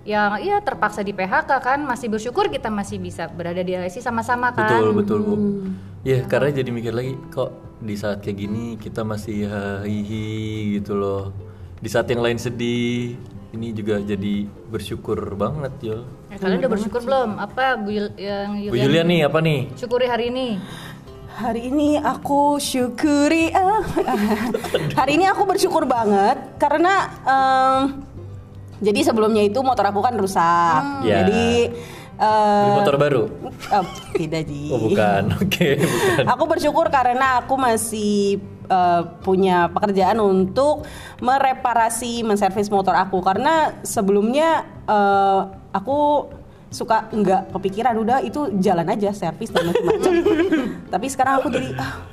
yang 0.07 0.38
iya 0.38 0.62
terpaksa 0.62 1.03
di 1.03 1.11
PHK 1.11 1.51
kan 1.59 1.83
masih 1.83 2.07
bersyukur 2.07 2.47
kita 2.47 2.71
masih 2.71 3.03
bisa 3.03 3.27
berada 3.27 3.59
di 3.59 3.75
LSI 3.75 3.99
sama-sama 3.99 4.55
kan. 4.55 4.71
Betul 4.71 4.88
betul 4.95 5.19
bu. 5.27 5.35
Iya 6.07 6.23
karena 6.31 6.55
jadi 6.55 6.71
mikir 6.71 6.95
lagi 6.95 7.19
kok 7.35 7.51
di 7.83 7.99
saat 7.99 8.23
kayak 8.23 8.38
gini 8.38 8.64
kita 8.79 9.03
masih 9.03 9.51
hihi 9.83 10.79
gitu 10.79 10.95
loh. 10.95 11.35
Di 11.83 11.90
saat 11.90 12.07
yang 12.07 12.23
lain 12.23 12.38
sedih 12.38 13.19
ini 13.51 13.75
juga 13.75 13.99
jadi 13.99 14.47
bersyukur 14.71 15.35
banget 15.35 15.75
yo. 15.83 15.99
Ya, 16.31 16.38
kalian 16.38 16.62
udah 16.62 16.73
bersyukur 16.79 17.01
belum? 17.03 17.31
Apa 17.42 17.75
Bu 17.75 17.90
Yul- 17.90 18.14
yang 18.14 18.62
Bu 18.71 18.79
Yulian 18.79 19.11
nih 19.11 19.21
apa 19.27 19.42
nih? 19.42 19.75
syukuri 19.75 20.07
hari 20.07 20.31
ini? 20.31 20.49
Hari 21.37 21.69
ini 21.69 22.01
aku 22.01 22.57
syukuri 22.57 23.53
ah. 23.53 23.83
Hari 25.03 25.21
ini 25.21 25.27
aku 25.29 25.45
bersyukur 25.45 25.85
banget 25.85 26.40
karena 26.57 27.12
em, 27.29 27.81
jadi 28.81 29.01
sebelumnya 29.03 29.43
itu 29.45 29.59
motor 29.65 29.89
aku 29.89 30.01
kan 30.05 30.15
rusak. 30.17 30.83
Ya. 31.05 31.25
Jadi 31.25 31.73
eh, 32.21 32.65
Beli 32.67 32.79
motor 32.81 32.97
baru? 33.01 33.23
eh, 33.73 33.85
tidak 34.17 34.43
Ji. 34.49 34.69
Oh 34.73 34.81
bukan, 34.81 35.23
oke 35.43 35.69
bukan. 35.81 36.25
Aku 36.37 36.45
bersyukur 36.45 36.87
karena 36.93 37.41
aku 37.45 37.55
masih 37.57 38.41
eh, 38.69 39.03
punya 39.25 39.73
pekerjaan 39.73 40.21
untuk 40.21 40.85
mereparasi, 41.21 42.21
menservis 42.25 42.69
motor 42.69 42.93
aku 42.97 43.25
karena 43.25 43.77
sebelumnya 43.81 44.65
eh, 44.85 45.41
aku 45.73 46.29
suka 46.67 47.09
nggak 47.15 47.55
kepikiran 47.57 47.95
udah 47.97 48.19
itu 48.21 48.53
jalan 48.61 48.85
aja 48.91 49.15
servis 49.15 49.49
dan 49.49 49.71
macam-macam. 49.71 50.12
Tapi 50.93 51.07
sekarang 51.09 51.41
aku 51.41 51.49
jadi 51.49 51.73
ah, 51.79 52.05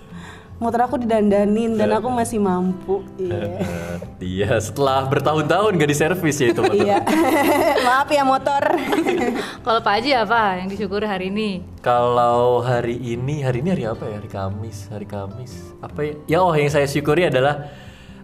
motor 0.61 0.85
aku 0.85 0.95
didandanin 1.01 1.75
dan 1.75 1.89
aku 1.97 2.07
masih 2.13 2.37
mampu. 2.37 3.01
Iya. 3.17 3.41
Iya 4.23 4.51
setelah 4.61 5.05
bertahun-tahun 5.09 5.75
gak 5.75 5.89
diservis 5.89 6.37
ya 6.39 6.53
itu 6.53 6.61
motor. 6.61 6.77
Iya. 6.77 6.97
Maaf 7.87 8.09
ya 8.09 8.23
motor. 8.23 8.63
Kalau 9.65 9.79
Pak 9.81 9.93
Haji 9.99 10.11
apa 10.13 10.41
yang 10.61 10.67
disyukuri 10.69 11.05
hari 11.09 11.33
ini? 11.33 11.65
Kalau 11.83 12.63
hari 12.63 12.95
ini, 12.95 13.43
hari 13.43 13.59
ini 13.65 13.69
hari 13.73 13.83
apa 13.89 14.03
ya? 14.07 14.15
Hari 14.21 14.29
Kamis, 14.29 14.77
hari 14.93 15.07
Kamis. 15.09 15.51
Apa 15.81 15.99
ya? 16.05 16.13
Ya 16.29 16.37
oh 16.45 16.53
yang 16.53 16.71
saya 16.71 16.87
syukuri 16.87 17.27
adalah 17.27 17.67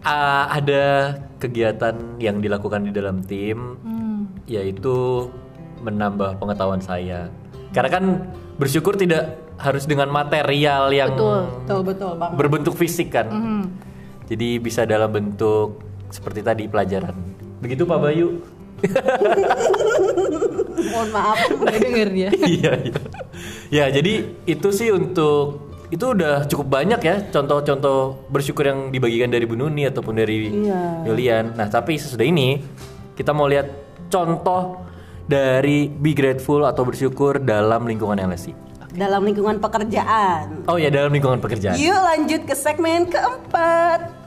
ah, 0.05 0.47
ada 0.53 1.17
kegiatan 1.41 2.19
yang 2.21 2.39
dilakukan 2.39 2.87
di 2.87 2.91
dalam 2.95 3.19
tim, 3.25 3.75
yaitu 4.47 5.27
menambah 5.83 6.39
pengetahuan 6.39 6.79
saya. 6.79 7.27
Karena 7.71 7.89
kan 7.91 8.03
bersyukur 8.57 8.97
tidak 8.97 9.48
harus 9.59 9.83
dengan 9.83 10.07
material 10.07 10.87
yang 10.89 11.11
betul 11.13 11.83
betul 11.83 12.11
bang. 12.15 12.31
berbentuk 12.33 12.73
fisik 12.73 13.11
kan. 13.11 13.27
Jadi 14.25 14.57
bisa 14.57 14.83
dalam 14.83 15.09
bentuk 15.09 15.83
seperti 16.07 16.39
tadi 16.39 16.63
pelajaran. 16.65 17.13
Begitu 17.59 17.83
Pak 17.83 17.99
Bayu. 17.99 18.39
Mohon 20.89 21.09
maaf. 21.11 21.37
Denger 21.51 22.07
dia. 22.09 22.29
iya 22.55 22.71
iya 22.79 23.01
ya 23.69 23.85
jadi 23.91 24.13
itu 24.45 24.67
sih 24.71 24.89
untuk 24.89 25.67
itu 25.89 26.05
udah 26.05 26.45
cukup 26.45 26.67
banyak 26.69 27.01
ya 27.01 27.15
contoh-contoh 27.27 28.29
bersyukur 28.29 28.63
yang 28.63 28.79
dibagikan 28.89 29.27
dari 29.27 29.43
Bu 29.43 29.55
Nuni 29.55 29.83
ataupun 29.83 30.15
dari 30.15 30.47
Iya. 30.47 31.05
Yulian 31.05 31.53
nah 31.53 31.67
tapi 31.67 31.97
sesudah 31.97 32.23
ini 32.23 32.61
kita 33.13 33.31
mau 33.31 33.45
lihat 33.45 33.67
contoh 34.07 34.85
dari 35.25 35.85
be 35.87 36.13
grateful 36.13 36.63
atau 36.63 36.81
bersyukur 36.81 37.37
dalam 37.37 37.85
lingkungan 37.85 38.17
LSI 38.17 38.53
Dalam 38.99 39.23
lingkungan 39.23 39.63
pekerjaan. 39.63 40.67
oh 40.67 40.75
ya 40.75 40.91
dalam 40.91 41.15
lingkungan 41.15 41.39
pekerjaan 41.39 41.79
Yuk 41.79 41.95
lanjut 41.95 42.41
ke 42.43 42.51
segmen 42.51 43.07
keempat. 43.07 44.18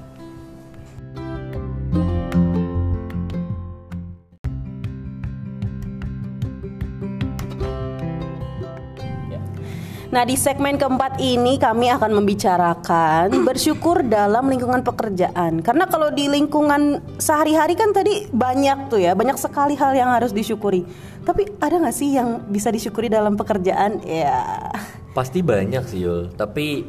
Nah 10.12 10.28
di 10.28 10.36
segmen 10.36 10.76
keempat 10.76 11.16
ini 11.24 11.56
kami 11.56 11.88
akan 11.88 12.20
membicarakan 12.20 13.32
bersyukur 13.48 14.04
dalam 14.04 14.44
lingkungan 14.52 14.84
pekerjaan. 14.84 15.64
Karena 15.64 15.88
kalau 15.88 16.12
di 16.12 16.28
lingkungan 16.28 17.00
sehari-hari 17.16 17.72
kan 17.80 17.96
tadi 17.96 18.28
banyak 18.28 18.92
tuh 18.92 19.00
ya 19.00 19.16
Banyak 19.16 19.40
sekali 19.40 19.72
hal 19.72 19.96
yang 19.96 20.12
harus 20.12 20.36
disyukuri. 20.36 20.84
Tapi 21.24 21.56
ada 21.56 21.80
gak 21.80 21.96
sih 21.96 22.12
yang 22.12 22.44
bisa 22.44 22.68
disyukuri 22.68 23.08
dalam 23.08 23.40
pekerjaan? 23.40 24.04
Ya. 24.04 24.68
Pasti 25.16 25.40
banyak 25.40 25.88
sih 25.88 26.04
Yul. 26.04 26.36
Tapi 26.36 26.84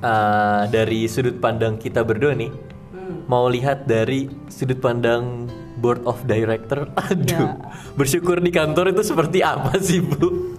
uh, 0.00 0.64
dari 0.72 1.04
sudut 1.12 1.36
pandang 1.44 1.76
kita 1.76 2.00
berdua 2.00 2.32
nih 2.32 2.72
mau 3.28 3.52
lihat 3.52 3.84
dari 3.84 4.32
sudut 4.48 4.80
pandang 4.80 5.44
board 5.76 6.00
of 6.08 6.24
director? 6.24 6.88
Aduh 6.96 7.52
bersyukur 8.00 8.40
di 8.40 8.48
kantor 8.48 8.96
itu 8.96 9.04
seperti 9.04 9.44
apa 9.44 9.76
sih 9.76 10.00
Bu 10.00 10.51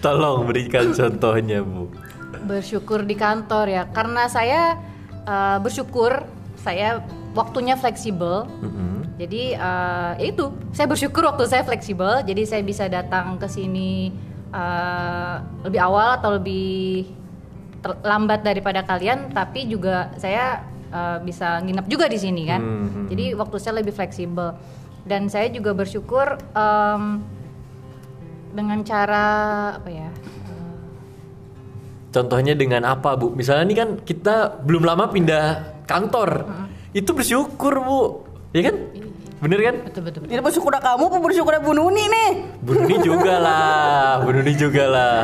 tolong 0.00 0.48
berikan 0.48 0.92
contohnya 0.92 1.60
Bu. 1.60 1.92
Bersyukur 2.48 3.04
di 3.04 3.14
kantor 3.14 3.66
ya. 3.68 3.82
Karena 3.92 4.26
saya 4.26 4.80
eh, 5.24 5.58
bersyukur 5.60 6.24
saya 6.60 7.04
waktunya 7.32 7.76
fleksibel. 7.78 8.44
Mm-mm. 8.60 9.16
jadi 9.20 9.42
eh, 9.60 10.12
ya 10.20 10.26
itu. 10.32 10.52
Saya 10.72 10.88
bersyukur 10.88 11.24
waktu 11.28 11.44
saya 11.46 11.62
fleksibel. 11.62 12.24
Jadi 12.24 12.42
saya 12.48 12.64
bisa 12.64 12.88
datang 12.88 13.36
ke 13.36 13.46
sini 13.46 14.12
eh, 14.50 15.36
lebih 15.64 15.80
awal 15.80 16.16
atau 16.18 16.40
lebih 16.40 17.06
lambat 18.04 18.44
daripada 18.44 18.80
kalian. 18.84 19.32
Tapi 19.36 19.68
juga 19.68 20.12
saya 20.16 20.64
eh, 20.88 21.18
bisa 21.20 21.60
nginep 21.60 21.86
juga 21.86 22.08
di 22.08 22.18
sini 22.18 22.42
kan. 22.48 22.60
Hmm, 22.60 23.06
jadi 23.12 23.36
waktu 23.36 23.56
saya 23.60 23.84
lebih 23.84 23.92
fleksibel. 23.92 24.56
Dan 25.00 25.32
saya 25.32 25.48
juga 25.48 25.72
bersyukur 25.72 26.36
em, 26.52 27.24
dengan 28.50 28.78
cara 28.82 29.26
apa 29.78 29.90
ya 29.90 30.10
eh, 30.10 30.80
contohnya 32.10 32.54
dengan 32.58 32.82
apa 32.86 33.14
Bu? 33.14 33.32
Misalnya 33.34 33.64
nih 33.70 33.78
kan 33.78 33.88
kita 34.02 34.60
belum 34.66 34.82
lama 34.82 35.10
pindah 35.10 35.46
kantor. 35.86 36.46
Itu 36.90 37.14
bersyukur 37.14 37.74
Bu. 37.82 38.00
Ya 38.50 38.70
kan? 38.70 38.76
Bener 39.40 39.58
kan? 39.62 39.74
Betul 39.86 40.02
betul, 40.04 40.20
betul. 40.26 40.32
Ini 40.36 40.42
bersyukur 40.42 40.72
kamu 40.74 41.04
apa 41.06 41.18
bersyukur 41.22 41.54
Bu 41.62 41.72
Nuni 41.72 42.04
nih? 42.04 42.30
Bu 42.60 42.72
Nuni 42.76 42.96
juga 43.00 43.34
lah, 43.38 44.20
Bu 44.26 44.34
Nuni 44.34 44.52
juga 44.58 44.84
lah. 44.90 45.16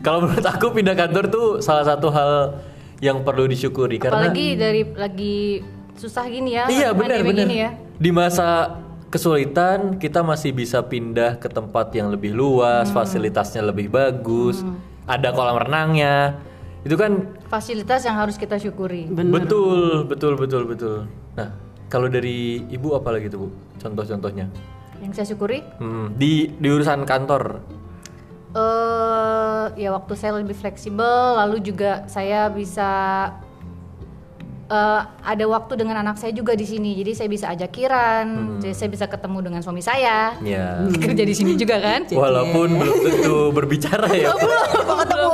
Kalau 0.00 0.24
menurut 0.24 0.46
aku 0.48 0.66
pindah 0.72 0.96
kantor 0.96 1.24
tuh 1.28 1.46
salah 1.60 1.84
satu 1.84 2.08
hal 2.08 2.56
yang 3.04 3.20
perlu 3.24 3.48
disyukuri 3.48 3.96
karena 3.96 4.28
apalagi 4.28 4.46
dari 4.60 4.82
lagi 4.92 5.64
susah 5.96 6.24
gini 6.28 6.52
ya 6.56 6.68
iya 6.68 6.88
benar 6.92 7.24
benar. 7.24 7.48
gini 7.48 7.56
ya. 7.64 7.70
Di 8.00 8.10
masa 8.12 8.76
kesulitan 9.10 9.98
kita 9.98 10.22
masih 10.22 10.54
bisa 10.54 10.80
pindah 10.80 11.36
ke 11.36 11.50
tempat 11.50 11.90
yang 11.92 12.08
lebih 12.08 12.30
luas, 12.30 12.88
fasilitasnya 12.88 13.60
lebih 13.60 13.90
bagus, 13.90 14.62
ada 15.04 15.34
kolam 15.34 15.58
renangnya. 15.58 16.38
Itu 16.80 16.96
kan 16.96 17.28
fasilitas 17.46 18.08
yang 18.08 18.16
harus 18.16 18.40
kita 18.40 18.56
syukuri 18.56 19.04
betul, 19.10 20.08
betul, 20.08 20.32
betul, 20.34 20.62
betul. 20.64 20.96
Nah, 21.36 21.52
kalau 21.90 22.08
dari 22.08 22.64
Ibu 22.64 22.96
apa 22.96 23.12
lagi 23.12 23.28
tuh, 23.28 23.44
Bu? 23.44 23.48
Contoh-contohnya. 23.76 24.48
yang 25.00 25.16
saya 25.16 25.24
syukuri 25.26 25.64
Hmm, 25.80 26.12
di 26.12 26.52
di 26.56 26.68
urusan 26.68 27.04
kantor. 27.04 27.60
eh 28.50 29.64
ya 29.78 29.94
waktu 29.94 30.12
saya 30.12 30.36
lebih 30.36 30.52
fleksibel 30.52 31.06
lalu 31.38 31.62
juga 31.62 32.04
saya 32.04 32.50
bisa 32.50 32.90
eh, 34.70 35.00
ada 35.20 35.44
waktu 35.46 35.72
dengan 35.74 35.98
anak 35.98 36.16
saya 36.16 36.30
juga 36.30 36.54
di 36.54 36.62
sini 36.62 36.94
jadi 36.94 37.10
saya 37.12 37.28
bisa 37.28 37.46
ajak 37.50 37.70
kiran 37.70 38.26
jadi 38.58 38.72
saya 38.72 38.88
bisa 38.88 39.04
ketemu 39.04 39.38
dengan 39.42 39.60
suami 39.60 39.82
saya 39.82 40.38
Ya. 40.40 40.78
kerja 41.04 41.22
di 41.22 41.34
sini 41.34 41.52
juga 41.54 41.76
kan 41.78 42.06
Walaupun 42.06 42.68
belum 42.72 42.96
tentu 43.02 43.36
berbicara 43.50 44.06
ya. 44.08 44.30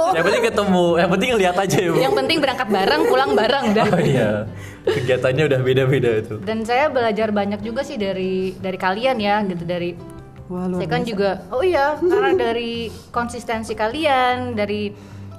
Yang 0.09 0.25
penting 0.25 0.45
ketemu, 0.45 0.85
yang 0.97 1.11
penting 1.11 1.29
lihat 1.37 1.57
aja 1.57 1.79
ya. 1.79 1.91
Bu. 1.91 1.97
yang 1.99 2.15
penting 2.15 2.39
berangkat 2.39 2.69
bareng 2.69 3.03
pulang 3.05 3.31
bareng 3.33 3.67
dah 3.73 3.87
Oh 3.87 4.01
iya. 4.01 4.31
Kegiatannya 4.83 5.45
udah 5.45 5.61
beda-beda 5.61 6.11
itu. 6.17 6.35
dan 6.41 6.63
saya 6.63 6.87
belajar 6.87 7.29
banyak 7.31 7.61
juga 7.61 7.83
sih 7.83 7.99
dari 7.99 8.55
dari 8.57 8.79
kalian 8.79 9.19
ya 9.19 9.43
gitu 9.45 9.63
dari 9.63 9.99
Wah, 10.47 10.71
luar 10.71 10.79
saya 10.79 10.89
kan 10.89 11.03
juga 11.03 11.31
oh 11.51 11.59
iya 11.61 11.99
karena 11.99 12.31
dari 12.33 12.87
konsistensi 13.11 13.75
kalian 13.75 14.55
dari 14.55 14.95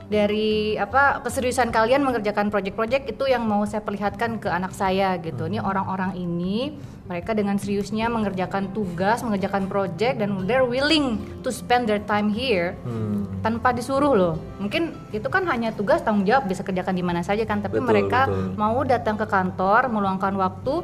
dari 0.08 0.80
apa 0.80 1.20
keseriusan 1.20 1.68
kalian 1.68 2.00
mengerjakan 2.00 2.48
project-project 2.48 3.12
itu 3.12 3.28
yang 3.28 3.44
mau 3.44 3.68
saya 3.68 3.84
perlihatkan 3.84 4.40
ke 4.40 4.48
anak 4.48 4.72
saya 4.72 5.20
gitu. 5.20 5.52
Ini 5.52 5.60
orang-orang 5.60 6.16
ini 6.16 6.80
mereka 7.08 7.32
dengan 7.32 7.56
seriusnya 7.56 8.12
mengerjakan 8.12 8.72
tugas, 8.76 9.24
mengerjakan 9.24 9.68
project 9.68 10.20
dan 10.20 10.44
they're 10.48 10.68
willing 10.68 11.20
to 11.44 11.52
spend 11.52 11.88
their 11.88 12.04
time 12.04 12.28
here 12.32 12.76
Hmm. 12.84 13.28
tanpa 13.44 13.72
disuruh 13.72 14.12
loh. 14.16 14.36
Mungkin 14.60 14.92
itu 15.16 15.28
kan 15.32 15.48
hanya 15.48 15.72
tugas 15.72 16.04
tanggung 16.04 16.28
jawab 16.28 16.52
bisa 16.52 16.64
kerjakan 16.68 16.96
di 16.96 17.04
mana 17.04 17.24
saja 17.24 17.48
kan, 17.48 17.64
tapi 17.64 17.80
Betul, 17.80 17.88
mereka 17.88 18.28
betul. 18.28 18.60
mau 18.60 18.80
datang 18.84 19.16
ke 19.16 19.24
kantor, 19.28 19.88
meluangkan 19.88 20.36
waktu 20.36 20.84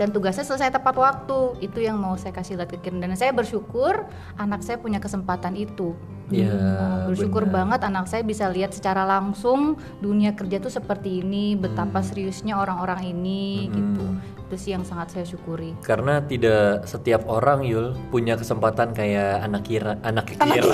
dan 0.00 0.16
tugasnya 0.16 0.48
selesai 0.48 0.72
tepat 0.72 0.96
waktu. 0.96 1.60
Itu 1.60 1.84
yang 1.84 2.00
mau 2.00 2.16
saya 2.16 2.32
kasih 2.32 2.56
lihat 2.56 2.72
ke 2.72 2.80
Kirin 2.80 3.04
dan 3.04 3.12
saya 3.20 3.36
bersyukur 3.36 4.08
anak 4.40 4.64
saya 4.64 4.80
punya 4.80 4.96
kesempatan 4.96 5.60
itu. 5.60 5.92
Ya, 6.30 6.46
Hmm, 6.46 7.10
bersyukur 7.10 7.42
benar. 7.42 7.74
banget 7.74 7.80
anak 7.90 8.06
saya 8.06 8.22
bisa 8.22 8.46
lihat 8.48 8.70
secara 8.70 9.02
langsung 9.02 9.76
dunia 9.98 10.30
kerja 10.32 10.62
tuh 10.62 10.70
seperti 10.70 11.26
ini, 11.26 11.58
betapa 11.58 12.00
seriusnya 12.06 12.54
orang-orang 12.54 13.12
ini 13.12 13.66
gitu. 13.68 14.06
Itu 14.46 14.54
sih 14.54 14.70
yang 14.78 14.86
sangat 14.86 15.10
saya 15.10 15.26
syukuri. 15.26 15.74
Karena 15.82 16.22
tidak 16.22 16.86
setiap 16.86 17.26
orang 17.26 17.66
Yul 17.66 17.98
punya 18.14 18.38
kesempatan 18.38 18.94
kayak 18.94 19.42
anak 19.42 19.66
kira, 19.66 19.98
anak 20.06 20.30
kira, 20.30 20.70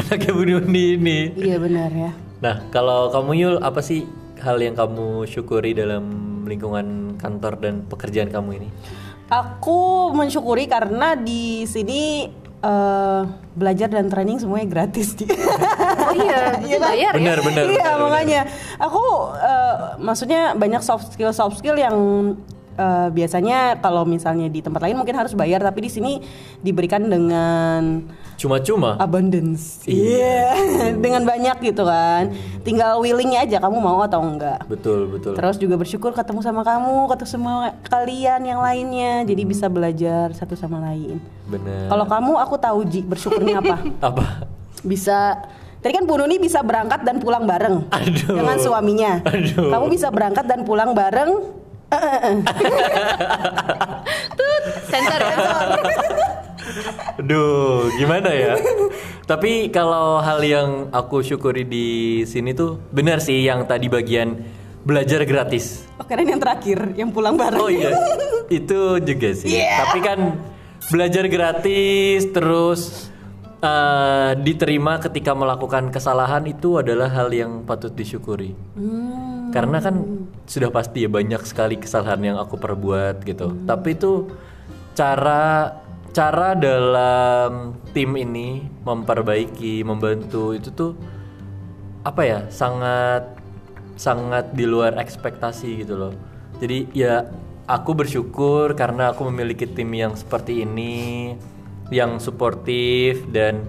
anaknya 0.00 0.30
Bu 0.32 0.42
Nuni 0.48 0.96
ini. 0.96 1.20
Iya 1.36 1.60
benar 1.60 1.92
ya. 1.92 2.10
Nah, 2.40 2.64
kalau 2.72 3.12
kamu 3.12 3.32
Yul, 3.36 3.56
apa 3.60 3.84
sih 3.84 4.08
hal 4.40 4.56
yang 4.64 4.72
kamu 4.80 5.28
syukuri 5.28 5.76
dalam 5.76 6.33
lingkungan 6.44 7.18
kantor 7.18 7.60
dan 7.60 7.74
pekerjaan 7.88 8.30
kamu 8.30 8.62
ini? 8.62 8.68
Aku 9.32 10.12
mensyukuri 10.12 10.68
karena 10.68 11.16
di 11.16 11.64
sini 11.64 12.28
eh, 12.64 13.22
belajar 13.56 13.88
dan 13.88 14.06
training 14.08 14.40
semuanya 14.40 14.68
gratis 14.68 15.16
di. 15.16 15.24
Oh 15.28 16.14
iya, 16.14 16.56
itu 16.64 16.76
bayar 16.80 17.12
ya. 17.16 17.20
Benar, 17.20 17.38
benar. 17.40 17.64
iya 17.68 17.88
benar, 17.96 18.02
makanya 18.04 18.40
aku 18.78 19.04
eh, 19.40 19.76
maksudnya 20.00 20.42
banyak 20.56 20.82
soft 20.84 21.12
skill 21.16 21.32
soft 21.32 21.60
skill 21.60 21.76
yang 21.76 21.96
eh, 22.74 23.08
biasanya 23.10 23.78
kalau 23.78 24.06
misalnya 24.06 24.50
di 24.50 24.60
tempat 24.60 24.84
lain 24.84 24.98
mungkin 24.98 25.14
harus 25.16 25.32
bayar 25.32 25.62
tapi 25.62 25.86
di 25.86 25.90
sini 25.90 26.12
diberikan 26.60 27.06
dengan 27.06 28.02
Cuma-cuma. 28.34 28.98
abundance. 28.98 29.86
Iya. 29.86 30.14
Iya, 30.14 30.94
dengan 31.04 31.22
banyak 31.24 31.56
gitu 31.62 31.82
kan. 31.86 32.34
Tinggal 32.62 32.98
willingnya 33.00 33.44
aja 33.46 33.56
kamu 33.62 33.78
mau 33.78 34.00
atau 34.02 34.20
enggak. 34.22 34.64
Betul, 34.66 35.10
betul. 35.10 35.32
Terus 35.36 35.56
juga 35.60 35.74
bersyukur 35.78 36.10
ketemu 36.12 36.40
sama 36.42 36.62
kamu, 36.62 37.10
ketemu 37.14 37.28
sama 37.28 37.52
kalian 37.86 38.40
yang 38.44 38.60
lainnya, 38.60 39.12
jadi 39.26 39.42
bisa 39.44 39.66
belajar 39.70 40.32
satu 40.34 40.54
sama 40.58 40.82
lain. 40.90 41.18
Benar. 41.48 41.92
Kalau 41.92 42.06
kamu, 42.08 42.32
aku 42.40 42.54
tahu 42.58 42.78
Ji 42.88 43.00
bersyukurnya 43.04 43.60
apa? 43.60 43.76
apa? 44.12 44.24
Bisa. 44.84 45.40
Tadi 45.84 45.92
kan 46.00 46.08
Bu 46.08 46.16
bisa 46.40 46.64
berangkat 46.64 47.04
dan 47.04 47.20
pulang 47.20 47.44
bareng 47.44 47.84
Aduh. 47.92 48.40
dengan 48.40 48.56
suaminya. 48.56 49.20
Aduh. 49.20 49.68
Kamu 49.68 49.92
bisa 49.92 50.08
berangkat 50.08 50.48
dan 50.48 50.64
pulang 50.64 50.96
bareng. 50.96 51.60
Eh. 52.24 52.36
Sensor 54.88 55.20
ya. 55.20 55.36
Duh, 57.20 57.88
gimana 57.96 58.30
ya? 58.32 58.54
Tapi 59.24 59.70
kalau 59.70 60.20
hal 60.20 60.40
yang 60.44 60.68
aku 60.90 61.24
syukuri 61.24 61.64
di 61.64 61.88
sini 62.28 62.52
tuh 62.52 62.80
benar 62.90 63.20
sih 63.20 63.44
yang 63.44 63.64
tadi 63.68 63.88
bagian 63.88 64.40
belajar 64.84 65.24
gratis. 65.24 65.88
Oh, 65.96 66.04
keren 66.04 66.28
yang 66.28 66.40
terakhir, 66.42 66.92
yang 66.98 67.10
pulang 67.14 67.38
bareng. 67.38 67.60
Oh 67.60 67.70
iya, 67.72 67.96
itu 68.52 69.00
juga 69.00 69.30
sih. 69.32 69.56
Tapi 69.56 69.98
kan 70.04 70.36
belajar 70.92 71.24
gratis 71.32 72.28
terus 72.28 73.08
eh, 73.64 74.30
diterima 74.44 75.00
ketika 75.00 75.32
melakukan 75.32 75.88
kesalahan 75.88 76.44
itu 76.44 76.76
adalah 76.76 77.08
hal 77.08 77.32
yang 77.32 77.64
patut 77.64 77.96
disyukuri. 77.96 78.52
Karena 79.54 79.78
kan 79.78 80.26
sudah 80.50 80.74
pasti 80.74 81.06
ya 81.06 81.10
banyak 81.10 81.38
sekali 81.46 81.78
kesalahan 81.78 82.34
yang 82.34 82.36
aku 82.42 82.58
perbuat 82.58 83.22
gitu. 83.22 83.54
Tapi 83.62 83.94
itu 83.94 84.26
cara 84.98 85.70
cara 86.10 86.58
dalam 86.58 87.78
tim 87.94 88.18
ini 88.18 88.66
memperbaiki, 88.82 89.86
membantu 89.86 90.58
itu 90.58 90.74
tuh 90.74 90.92
apa 92.02 92.22
ya 92.26 92.40
sangat 92.50 93.34
sangat 93.94 94.50
di 94.58 94.66
luar 94.66 94.98
ekspektasi 94.98 95.86
gitu 95.86 95.94
loh. 95.94 96.14
Jadi 96.58 96.90
ya 96.90 97.22
aku 97.70 97.94
bersyukur 97.94 98.74
karena 98.74 99.14
aku 99.14 99.30
memiliki 99.30 99.70
tim 99.70 99.90
yang 99.94 100.18
seperti 100.18 100.66
ini 100.66 101.34
yang 101.94 102.18
suportif 102.18 103.22
dan 103.30 103.64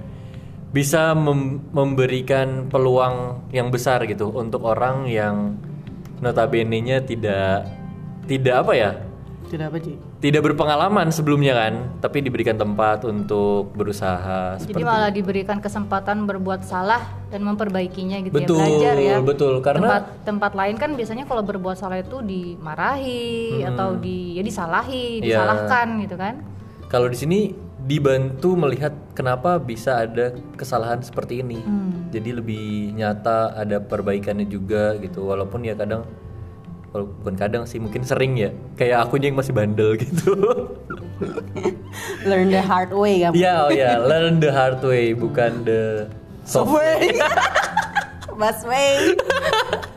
bisa 0.76 1.16
mem- 1.16 1.64
memberikan 1.72 2.68
peluang 2.68 3.48
yang 3.56 3.72
besar 3.72 4.04
gitu 4.10 4.28
untuk 4.36 4.68
orang 4.68 5.08
yang 5.08 5.56
notabene-nya 6.20 7.00
tidak 7.00 7.68
tidak 8.26 8.56
apa 8.62 8.74
ya 8.74 8.92
Tidak 9.46 9.66
apa 9.68 9.78
Ji? 9.78 9.94
tidak 10.18 10.42
berpengalaman 10.42 11.14
sebelumnya 11.14 11.54
kan 11.54 11.74
tapi 12.02 12.18
diberikan 12.20 12.56
tempat 12.56 13.06
untuk 13.06 13.70
berusaha 13.72 14.58
Jadi 14.58 14.82
malah 14.82 15.08
diberikan 15.08 15.62
kesempatan 15.62 16.26
berbuat 16.26 16.66
salah 16.66 17.06
dan 17.30 17.46
memperbaikinya 17.46 18.26
gitu 18.26 18.34
Betul, 18.34 18.58
ya 18.58 18.66
belajar 18.66 18.96
ya. 18.98 19.16
betul. 19.22 19.54
Karena- 19.62 19.86
tempat 19.86 20.04
tempat 20.26 20.52
lain 20.52 20.76
kan 20.76 20.90
biasanya 20.94 21.24
kalau 21.24 21.46
berbuat 21.46 21.78
salah 21.78 22.02
itu 22.02 22.26
dimarahi 22.26 23.62
atau 23.64 23.94
di 23.96 24.34
ya 24.34 24.42
disalahi, 24.42 25.20
Iya. 25.20 25.38
disalahkan 25.38 25.88
gitu 26.02 26.16
kan. 26.16 26.34
Kalau 26.88 27.06
di 27.06 27.16
sini 27.16 27.40
dibantu 27.86 28.58
melihat 28.58 28.92
kenapa 29.14 29.62
bisa 29.62 30.04
ada 30.10 30.34
kesalahan 30.58 31.06
seperti 31.06 31.46
ini. 31.46 31.62
Jadi 32.10 32.30
lebih 32.34 32.98
nyata 32.98 33.54
ada 33.54 33.78
perbaikannya 33.78 34.50
juga 34.50 34.98
gitu. 34.98 35.30
Walaupun 35.30 35.62
ya 35.62 35.78
kadang 35.78 36.10
kalau 36.90 37.06
bukan 37.22 37.36
kadang 37.38 37.64
sih 37.70 37.78
mungkin 37.78 38.02
sering 38.02 38.34
ya. 38.42 38.50
Kayak 38.74 39.06
akunya 39.06 39.30
yang 39.30 39.38
masih 39.38 39.54
bandel 39.54 39.94
gitu. 40.04 40.34
Learn 42.26 42.50
the 42.50 42.62
hard 42.62 42.90
way 42.90 43.22
kamu. 43.22 43.34
Iya, 43.38 43.54
oh 43.66 43.72
ya, 43.72 43.92
learn 44.02 44.42
the 44.42 44.50
hard 44.50 44.82
way 44.82 45.14
bukan 45.14 45.62
the 45.64 46.10
soft 46.44 46.74
way. 46.74 47.14
Busway. 48.36 49.16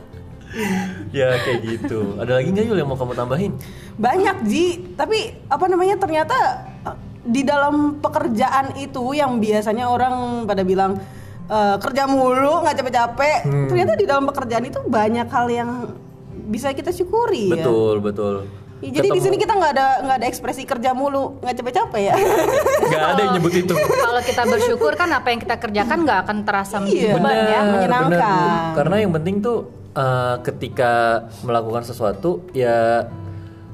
ya 1.17 1.37
kayak 1.45 1.59
gitu. 1.65 2.17
Ada 2.17 2.41
lagi 2.41 2.49
nggak 2.53 2.65
Yul 2.69 2.77
yang 2.81 2.89
mau 2.89 2.97
kamu 2.97 3.13
tambahin? 3.13 3.51
Banyak 3.99 4.37
Ji, 4.47 4.95
tapi 4.97 5.33
apa 5.49 5.65
namanya 5.69 5.95
ternyata 5.99 6.37
di 7.21 7.41
dalam 7.41 7.97
pekerjaan 7.97 8.75
itu 8.75 9.11
yang 9.11 9.37
biasanya 9.37 9.85
orang 9.85 10.43
pada 10.43 10.61
bilang 10.61 10.95
eh, 11.45 11.75
kerja 11.77 12.05
mulu 12.05 12.61
nggak 12.61 12.75
capek-capek, 12.75 13.37
Hmm. 13.41 13.67
ternyata 13.67 13.93
di 13.93 14.05
dalam 14.05 14.23
pekerjaan 14.23 14.63
itu 14.63 14.79
banyak 14.81 15.27
hal 15.27 15.47
yang 15.47 15.69
bisa 16.45 16.69
kita 16.71 16.89
syukuri 16.89 17.49
ya. 17.49 17.53
Betul, 17.55 17.95
betul. 17.99 18.35
Ya, 18.79 18.95
Jadi 18.95 19.11
di 19.11 19.19
sini 19.19 19.35
kita 19.35 19.53
nggak 19.53 19.71
ada 19.71 19.87
nggak 19.99 20.17
ada 20.17 20.25
ekspresi 20.25 20.63
kerja 20.63 20.93
mulu 20.93 21.35
nggak 21.39 21.51
capek-capek 21.53 22.01
ya. 22.01 22.15
nggak 22.81 23.03
ada 23.03 23.19
yang 23.19 23.33
nyebut 23.35 23.53
itu. 23.57 23.73
Kalau 24.05 24.21
kita 24.21 24.41
bersyukur 24.45 24.93
kan 24.93 25.09
apa 25.11 25.27
yang 25.27 25.41
kita 25.41 25.55
kerjakan 25.57 25.97
nggak 26.05 26.19
akan 26.23 26.37
terasa 26.43 26.75
Iya. 26.81 27.11
beban 27.11 27.27
ya. 27.27 27.61
Menyenangkan. 27.67 28.07
benar, 28.07 28.71
Bu. 28.71 28.77
Karena 28.77 28.95
yang 28.97 29.11
penting 29.11 29.35
tuh 29.41 29.57
eh, 29.91 30.35
ketika 30.43 30.91
melakukan 31.41 31.83
sesuatu 31.83 32.45
ya 32.51 33.09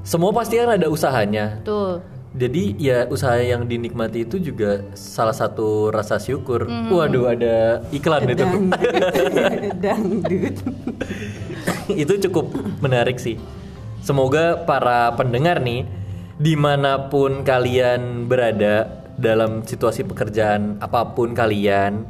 semua 0.02 0.32
pasti 0.32 0.56
kan 0.56 0.74
ada 0.74 0.88
usahanya. 0.88 1.60
Betul. 1.60 2.02
Jadi 2.36 2.76
ya 2.76 3.08
usaha 3.08 3.40
yang 3.40 3.64
dinikmati 3.64 4.28
itu 4.28 4.36
juga 4.36 4.84
salah 4.92 5.32
satu 5.32 5.88
rasa 5.88 6.20
syukur. 6.20 6.68
Hmm. 6.68 6.92
Waduh 6.92 7.32
ada 7.32 7.80
iklan 7.88 8.28
itu. 8.28 8.44
Dangdut. 9.84 10.56
itu 11.88 12.12
cukup 12.28 12.52
menarik 12.84 13.16
sih. 13.16 13.40
Semoga 14.04 14.60
para 14.68 15.16
pendengar 15.16 15.64
nih 15.64 15.88
di 16.36 16.52
mana 16.52 17.08
pun 17.08 17.40
kalian 17.40 18.28
berada 18.28 19.06
dalam 19.16 19.64
situasi 19.64 20.04
pekerjaan 20.04 20.76
apa 20.84 21.16
pun 21.16 21.32
kalian, 21.32 22.04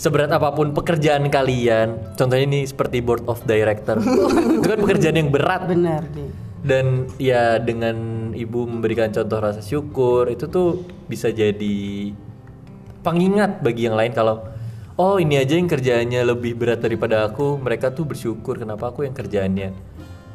seberat 0.00 0.32
apa 0.32 0.56
pun 0.56 0.72
pekerjaan 0.72 1.28
kalian, 1.28 2.16
contohnya 2.16 2.48
ini 2.48 2.64
seperti 2.64 3.04
board 3.04 3.28
of 3.28 3.44
director, 3.44 4.00
itu 4.56 4.64
kan 4.64 4.80
pekerjaan 4.80 5.16
yang 5.20 5.28
berat 5.28 5.68
Benar 5.68 6.02
deh. 6.16 6.45
Dan 6.66 7.06
ya 7.22 7.62
dengan 7.62 8.28
ibu 8.34 8.66
memberikan 8.66 9.14
contoh 9.14 9.38
rasa 9.38 9.62
syukur 9.62 10.26
itu 10.26 10.50
tuh 10.50 10.82
bisa 11.06 11.30
jadi 11.30 12.10
pengingat 13.06 13.62
bagi 13.62 13.86
yang 13.86 13.94
lain 13.94 14.10
kalau 14.10 14.42
oh 14.98 15.22
ini 15.22 15.38
aja 15.38 15.54
yang 15.54 15.70
kerjaannya 15.70 16.26
lebih 16.26 16.58
berat 16.58 16.82
daripada 16.82 17.22
aku. 17.30 17.62
Mereka 17.62 17.94
tuh 17.94 18.10
bersyukur 18.10 18.58
kenapa 18.58 18.90
aku 18.90 19.06
yang 19.06 19.14
kerjaannya 19.14 19.70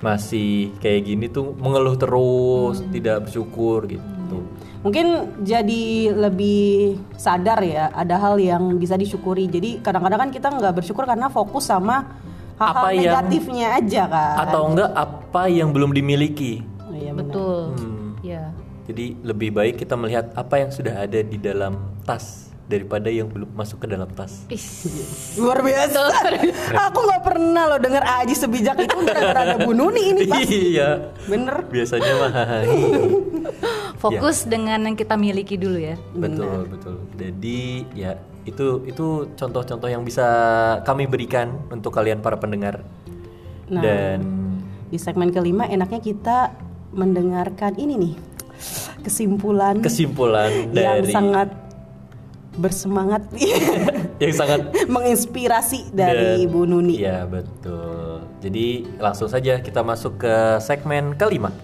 masih 0.01 0.73
kayak 0.81 1.05
gini 1.05 1.27
tuh 1.27 1.51
mengeluh 1.59 1.99
terus 1.99 2.79
tidak 2.95 3.27
bersyukur? 3.27 3.85
Gitu. 3.91 4.37
Mungkin 4.81 5.37
jadi 5.43 6.15
lebih 6.15 6.97
sadar 7.19 7.59
ya 7.61 7.91
ada 7.91 8.17
hal 8.17 8.39
yang 8.39 8.79
bisa 8.79 8.95
disyukuri. 8.95 9.51
Jadi 9.51 9.83
kadang-kadang 9.83 10.29
kan 10.29 10.31
kita 10.31 10.47
nggak 10.47 10.79
bersyukur 10.79 11.03
karena 11.03 11.27
fokus 11.27 11.67
sama 11.67 12.07
Apa 12.63 12.87
yang- 12.91 13.13
negatifnya 13.17 13.67
aja 13.75 14.03
kan. 14.05 14.35
atau 14.39 14.61
enggak 14.67 14.91
apa 14.91 15.43
yang 15.47 15.69
belum 15.69 15.91
dimiliki 15.91 16.61
Oh, 16.79 16.93
iya. 16.93 17.11
Betul. 17.11 17.73
Hmm. 17.75 18.13
Ya. 18.21 18.53
jadi 18.83 19.17
lebih 19.19 19.49
baik 19.51 19.75
kita 19.77 19.95
melihat 19.95 20.29
apa 20.33 20.55
yang 20.57 20.69
sudah 20.69 20.93
ada 20.99 21.19
di 21.19 21.37
dalam 21.37 21.73
tas 22.01 22.49
daripada 22.63 23.07
yang 23.07 23.27
belum 23.27 23.51
masuk 23.51 23.79
ke 23.79 23.87
dalam 23.87 24.07
tas. 24.09 24.47
Luar 25.35 25.59
biasa. 25.59 25.99
Aku 26.85 26.99
nggak 27.01 27.19
pernah 27.21 27.67
loh 27.67 27.79
denger 27.79 27.99
Aji 27.99 28.31
sebijak 28.33 28.79
itu 28.79 28.95
gara-gara 29.05 29.41
ada 29.43 29.55
Bu 29.59 29.71
Nuni 29.71 30.01
ini 30.09 30.21
pas. 30.23 30.39
iya. 30.39 31.11
Bener. 31.25 31.67
Biasanya 31.67 32.11
mah 32.15 32.31
fokus 33.97 34.45
dengan 34.45 34.81
yang 34.81 34.95
kita 34.95 35.13
miliki 35.15 35.55
dulu 35.55 35.77
ya. 35.77 35.95
betul 36.13 36.65
betul. 36.67 36.95
Jadi 37.13 37.59
ya 37.91 38.15
itu 38.45 38.85
itu 38.89 39.29
contoh-contoh 39.37 39.89
yang 39.89 40.01
bisa 40.01 40.27
kami 40.81 41.05
berikan 41.05 41.61
untuk 41.69 41.93
kalian 41.93 42.19
para 42.19 42.37
pendengar. 42.41 42.81
Nah. 43.69 43.81
Dan 43.81 44.19
Di 44.91 44.99
segmen 44.99 45.31
kelima 45.31 45.63
enaknya 45.65 46.03
kita 46.03 46.51
mendengarkan 46.91 47.79
ini 47.79 47.95
nih 47.95 48.15
kesimpulan 49.01 49.79
kesimpulan 49.79 50.51
yang 50.75 50.99
dari 50.99 51.13
sangat 51.15 51.49
bersemangat 52.59 53.23
yang 54.21 54.35
sangat 54.35 54.75
menginspirasi 54.91 55.95
dari 55.95 56.43
Dan- 56.43 56.51
Bu 56.51 56.67
Nuni. 56.67 56.99
Iya 56.99 57.23
betul. 57.23 58.27
Jadi 58.43 58.99
langsung 58.99 59.31
saja 59.31 59.63
kita 59.63 59.81
masuk 59.81 60.19
ke 60.19 60.35
segmen 60.59 61.15
kelima. 61.15 61.55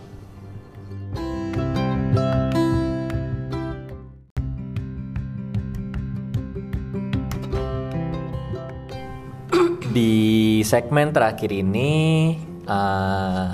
Di 9.98 10.62
segmen 10.62 11.10
terakhir 11.10 11.50
ini 11.50 12.38
eh, 12.70 13.50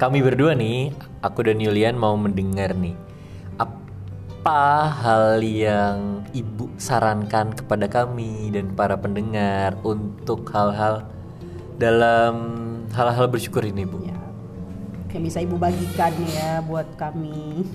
kami 0.00 0.24
berdua 0.24 0.56
nih, 0.56 0.96
aku 1.20 1.44
dan 1.44 1.60
Yulian 1.60 1.92
mau 1.92 2.16
mendengar 2.16 2.72
nih 2.72 2.96
apa 4.48 4.88
hal 4.88 5.44
yang 5.44 6.24
ibu 6.32 6.72
sarankan 6.80 7.52
kepada 7.52 7.84
kami 7.84 8.48
dan 8.48 8.72
para 8.72 8.96
pendengar 8.96 9.76
untuk 9.84 10.48
hal-hal 10.56 11.04
dalam 11.76 12.32
hal-hal 12.96 13.28
bersyukur 13.28 13.60
ini 13.60 13.84
bu. 13.84 14.08
Ya. 14.08 14.16
Kayak 15.12 15.22
bisa 15.28 15.38
ibu 15.44 15.60
bagikan 15.60 16.16
ya 16.32 16.64
buat 16.64 16.88
kami. 16.96 17.68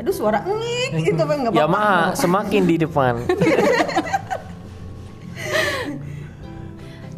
Aduh 0.00 0.16
suara 0.16 0.48
ngik 0.48 1.12
itu 1.12 1.20
apa 1.20 1.34
nggak 1.44 1.52
ya 1.52 1.68
apa-apa. 1.68 1.76
mah 1.76 2.16
semakin 2.16 2.62
di 2.64 2.76
depan. 2.80 3.20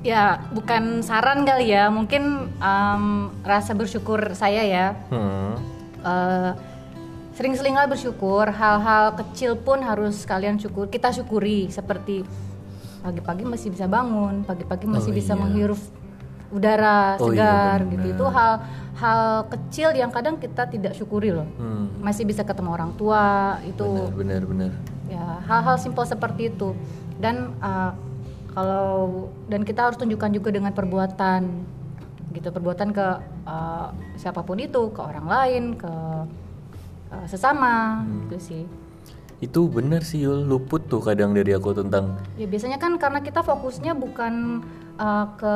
Ya, 0.01 0.41
bukan 0.51 1.05
saran 1.05 1.45
kali 1.45 1.77
ya, 1.77 1.93
mungkin 1.93 2.49
em, 2.57 3.05
rasa 3.45 3.77
bersyukur 3.77 4.33
saya 4.33 4.65
ya. 4.65 4.87
Hmm. 5.13 5.53
Eh, 6.01 6.51
sering-seringlah 7.37 7.85
bersyukur, 7.85 8.49
hal-hal 8.49 9.13
kecil 9.17 9.61
pun 9.61 9.85
harus 9.85 10.25
kalian 10.25 10.57
syukur. 10.57 10.89
Kita 10.89 11.13
syukuri 11.13 11.69
seperti 11.69 12.25
pagi-pagi 13.01 13.45
masih 13.45 13.69
bisa 13.69 13.85
bangun, 13.85 14.41
pagi-pagi 14.45 14.89
masih 14.89 15.13
Oh, 15.13 15.17
bisa 15.17 15.33
iya. 15.37 15.41
menghirup 15.41 15.81
udara 16.51 17.21
Oh, 17.21 17.29
iya, 17.29 17.45
segar 17.45 17.79
benar. 17.85 17.93
gitu. 17.93 18.07
Itu 18.17 18.25
hal 18.29 18.53
hal 18.97 19.21
kecil 19.49 19.89
yang 19.93 20.09
kadang 20.11 20.37
kita 20.37 20.65
tidak 20.65 20.93
syukuri 20.97 21.29
loh. 21.31 21.49
Hmm. 21.61 21.93
Masih 22.01 22.25
bisa 22.25 22.41
ketemu 22.41 22.73
orang 22.73 22.93
tua, 22.97 23.57
itu 23.69 23.85
benar, 24.17 24.49
benar. 24.49 24.73
ya 25.11 25.43
hal-hal 25.45 25.75
simpel 25.77 26.07
seperti 26.07 26.49
itu 26.49 26.71
dan 27.19 27.51
uh, 27.59 27.91
kalau 28.51 29.29
dan 29.47 29.63
kita 29.63 29.91
harus 29.91 29.99
tunjukkan 29.99 30.31
juga 30.35 30.51
dengan 30.51 30.73
perbuatan. 30.75 31.43
Gitu 32.31 32.47
perbuatan 32.55 32.95
ke 32.95 33.07
uh, 33.43 33.91
siapa 34.15 34.47
pun 34.47 34.55
itu 34.63 34.95
ke 34.95 35.01
orang 35.03 35.27
lain 35.27 35.63
ke 35.75 35.95
uh, 37.11 37.27
sesama 37.27 38.07
gitu 38.27 38.39
sih. 38.39 38.63
Itu 39.43 39.67
benar 39.67 40.07
sih 40.07 40.23
Yul, 40.23 40.47
luput 40.47 40.87
tuh 40.87 41.03
kadang 41.03 41.35
dari 41.35 41.51
aku 41.51 41.75
tentang 41.75 42.23
ya 42.39 42.47
biasanya 42.47 42.79
kan 42.79 42.95
karena 43.03 43.19
kita 43.19 43.43
fokusnya 43.43 43.99
bukan 43.99 44.63
uh, 44.95 45.27
ke 45.35 45.55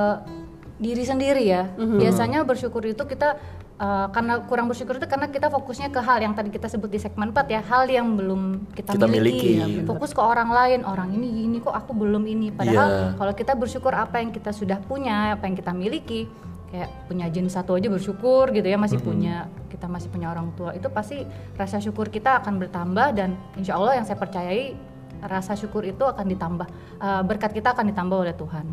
diri 0.83 1.07
sendiri 1.07 1.46
ya. 1.46 1.70
Biasanya 1.78 2.42
bersyukur 2.42 2.83
itu 2.83 3.07
kita 3.07 3.38
uh, 3.78 4.06
karena 4.10 4.42
kurang 4.46 4.66
bersyukur 4.70 4.98
itu 4.98 5.06
karena 5.06 5.30
kita 5.30 5.50
fokusnya 5.50 5.88
ke 5.90 6.00
hal 6.02 6.18
yang 6.22 6.34
tadi 6.34 6.50
kita 6.50 6.66
sebut 6.70 6.90
di 6.90 6.98
segmen 7.00 7.30
4 7.34 7.46
ya 7.50 7.60
hal 7.64 7.84
yang 7.90 8.14
belum 8.14 8.70
kita, 8.74 8.94
Kita 8.94 9.06
miliki, 9.10 9.58
miliki. 9.58 9.87
fokus 9.87 10.14
ke 10.14 10.22
orang 10.22 10.50
lain 10.50 10.80
orang 10.87 11.14
ini 11.14 11.46
gini 11.46 11.56
kok 11.62 11.74
aku 11.74 11.94
belum 11.94 12.24
ini 12.26 12.50
padahal 12.54 12.88
Iya. 12.88 13.06
kalau 13.18 13.32
kita 13.34 13.52
bersyukur 13.58 13.92
apa 13.94 14.20
yang 14.22 14.30
kita 14.30 14.50
sudah 14.54 14.78
punya 14.82 15.34
apa 15.38 15.46
yang 15.46 15.56
kita 15.58 15.72
miliki 15.74 16.26
kayak 16.74 16.90
punya 17.06 17.30
jin 17.30 17.46
satu 17.46 17.78
aja 17.78 17.87
bersyukur 17.87 18.50
gitu 18.50 18.66
ya 18.66 18.74
masih 18.74 18.98
punya 18.98 19.46
kita 19.70 19.87
masih 19.87 20.10
punya 20.10 20.34
orang 20.34 20.50
tua 20.58 20.74
itu 20.74 20.90
pasti 20.90 21.22
rasa 21.54 21.78
syukur 21.78 22.10
kita 22.10 22.42
akan 22.42 22.58
bertambah 22.58 23.14
dan 23.14 23.38
insya 23.54 23.78
Allah 23.78 23.94
yang 23.94 24.06
saya 24.06 24.18
percayai 24.18 24.74
rasa 25.22 25.54
syukur 25.54 25.87
itu 25.87 26.02
akan 26.02 26.26
ditambah 26.26 26.66
uh, 26.98 27.22
berkat 27.22 27.54
kita 27.54 27.70
akan 27.78 27.94
ditambah 27.94 28.16
oleh 28.26 28.34
Tuhan 28.34 28.66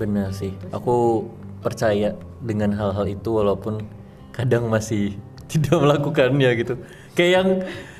benar 0.00 0.32
sih. 0.32 0.56
Aku 0.72 1.28
percaya 1.60 2.16
dengan 2.40 2.72
hal-hal 2.72 3.06
itu 3.06 3.36
walaupun 3.36 3.84
kadang 4.32 4.68
masih 4.68 5.14
tidak 5.52 5.76
melakukannya 5.76 6.50
gitu. 6.58 6.74
Kayak 7.12 7.32
yang 7.36 7.48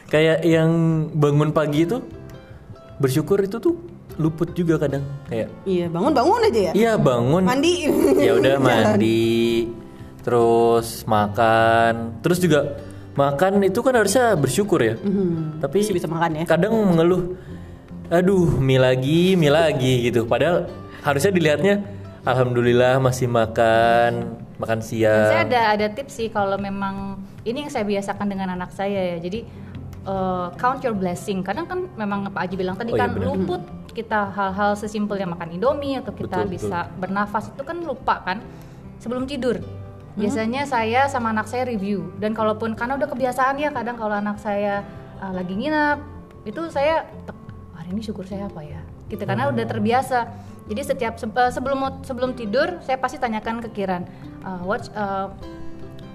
kayak 0.08 0.38
yang 0.44 0.70
bangun 1.12 1.52
pagi 1.52 1.84
itu 1.84 2.00
bersyukur 2.96 3.40
itu 3.40 3.56
tuh 3.56 3.74
luput 4.20 4.52
juga 4.52 4.76
kadang 4.76 5.00
kayak 5.24 5.48
Iya 5.64 5.88
bangun 5.88 6.12
bangun 6.12 6.40
aja 6.48 6.60
ya. 6.68 6.72
Iya 6.76 6.92
bangun. 7.00 7.42
Mandi. 7.44 7.74
Ya 8.20 8.32
udah 8.36 8.56
mandi, 8.66 9.68
terus 10.20 11.04
makan, 11.08 12.20
terus 12.20 12.36
juga 12.36 12.76
makan 13.12 13.64
itu 13.64 13.80
kan 13.80 13.92
harusnya 13.96 14.36
bersyukur 14.36 14.80
ya. 14.84 14.94
Tapi 15.60 15.80
Masih 15.80 15.96
bisa 15.96 16.08
makan 16.08 16.30
ya. 16.40 16.44
kadang 16.44 16.72
mengeluh, 16.76 17.36
aduh 18.12 18.60
mie 18.60 18.80
lagi, 18.80 19.32
mie 19.36 19.52
lagi 19.52 20.08
gitu. 20.12 20.28
Padahal 20.28 20.68
harusnya 21.00 21.32
dilihatnya, 21.32 21.74
alhamdulillah 22.24 23.00
masih 23.00 23.28
makan, 23.32 24.36
makan 24.62 24.80
Dan 24.80 24.86
saya 24.86 25.10
siang. 25.34 25.46
ada 25.50 25.60
ada 25.74 25.86
tips 25.90 26.14
sih 26.16 26.28
kalau 26.30 26.56
memang 26.56 27.18
ini 27.42 27.66
yang 27.66 27.72
saya 27.72 27.82
biasakan 27.82 28.26
dengan 28.30 28.54
anak 28.54 28.70
saya 28.70 29.14
ya. 29.14 29.18
Jadi 29.18 29.42
uh, 30.06 30.54
count 30.56 30.80
your 30.86 30.94
blessing. 30.94 31.42
Kadang 31.42 31.66
kan 31.66 31.78
memang 31.98 32.30
Pak 32.30 32.48
Aji 32.48 32.54
bilang 32.54 32.78
tadi 32.78 32.94
Oh, 32.94 32.96
iya 32.96 33.06
kan 33.06 33.10
benar. 33.18 33.26
luput 33.34 33.62
kita 33.92 34.32
hal-hal 34.32 34.72
sesimpel 34.78 35.20
yang 35.20 35.34
makan 35.36 35.52
Indomie 35.52 36.00
atau 36.00 36.16
kita 36.16 36.48
Betul, 36.48 36.54
bisa 36.56 36.88
bernafas 36.96 37.52
itu 37.52 37.62
kan 37.66 37.76
lupa 37.82 38.24
kan 38.24 38.40
sebelum 39.02 39.26
tidur. 39.28 39.60
Biasanya 40.12 40.68
saya 40.68 41.08
sama 41.08 41.32
anak 41.32 41.48
saya 41.48 41.64
review 41.64 42.12
dan 42.20 42.36
kalaupun 42.36 42.76
karena 42.76 43.00
udah 43.00 43.08
kebiasaan 43.08 43.56
ya 43.56 43.72
kadang 43.72 43.96
kalau 43.96 44.12
anak 44.12 44.36
saya 44.36 44.84
uh, 45.24 45.32
lagi 45.32 45.56
nginap 45.56 46.04
itu 46.44 46.60
saya 46.68 47.08
hari 47.72 47.96
ini 47.96 48.02
syukur 48.04 48.28
saya 48.28 48.44
apa 48.44 48.60
ya 48.60 48.80
gitu 49.08 49.24
karena 49.24 49.48
udah 49.48 49.64
terbiasa 49.64 50.28
jadi 50.70 50.82
setiap 50.94 51.14
se- 51.18 51.30
eh, 51.30 51.50
sebelum 51.50 52.04
sebelum 52.06 52.30
tidur 52.38 52.78
saya 52.84 52.98
pasti 53.00 53.18
tanyakan 53.18 53.58
ke 53.64 53.68
Kiran 53.74 54.06
uh, 54.46 54.62
what 54.62 54.86
uh, 54.94 55.32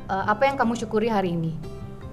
uh, 0.08 0.26
apa 0.28 0.48
yang 0.48 0.56
kamu 0.56 0.78
syukuri 0.80 1.12
hari 1.12 1.36
ini? 1.36 1.56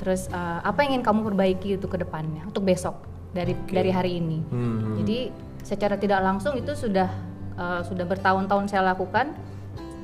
Terus 0.03 0.27
uh, 0.35 0.61
apa 0.67 0.83
yang 0.85 0.99
ingin 0.99 1.05
kamu 1.07 1.21
perbaiki 1.33 1.79
untuk 1.79 1.95
ke 1.95 1.99
depannya 2.03 2.43
untuk 2.45 2.67
besok 2.67 3.07
dari 3.31 3.55
dari 3.71 3.91
hari 3.95 4.19
ini? 4.19 4.43
Hmm. 4.51 4.99
jadi 5.03 5.31
secara 5.65 5.97
tidak 5.97 6.21
langsung 6.21 6.59
itu 6.59 6.77
sudah 6.77 7.09
uh, 7.57 7.81
sudah 7.87 8.05
bertahun-tahun 8.05 8.69
saya 8.69 8.93
lakukan. 8.93 9.33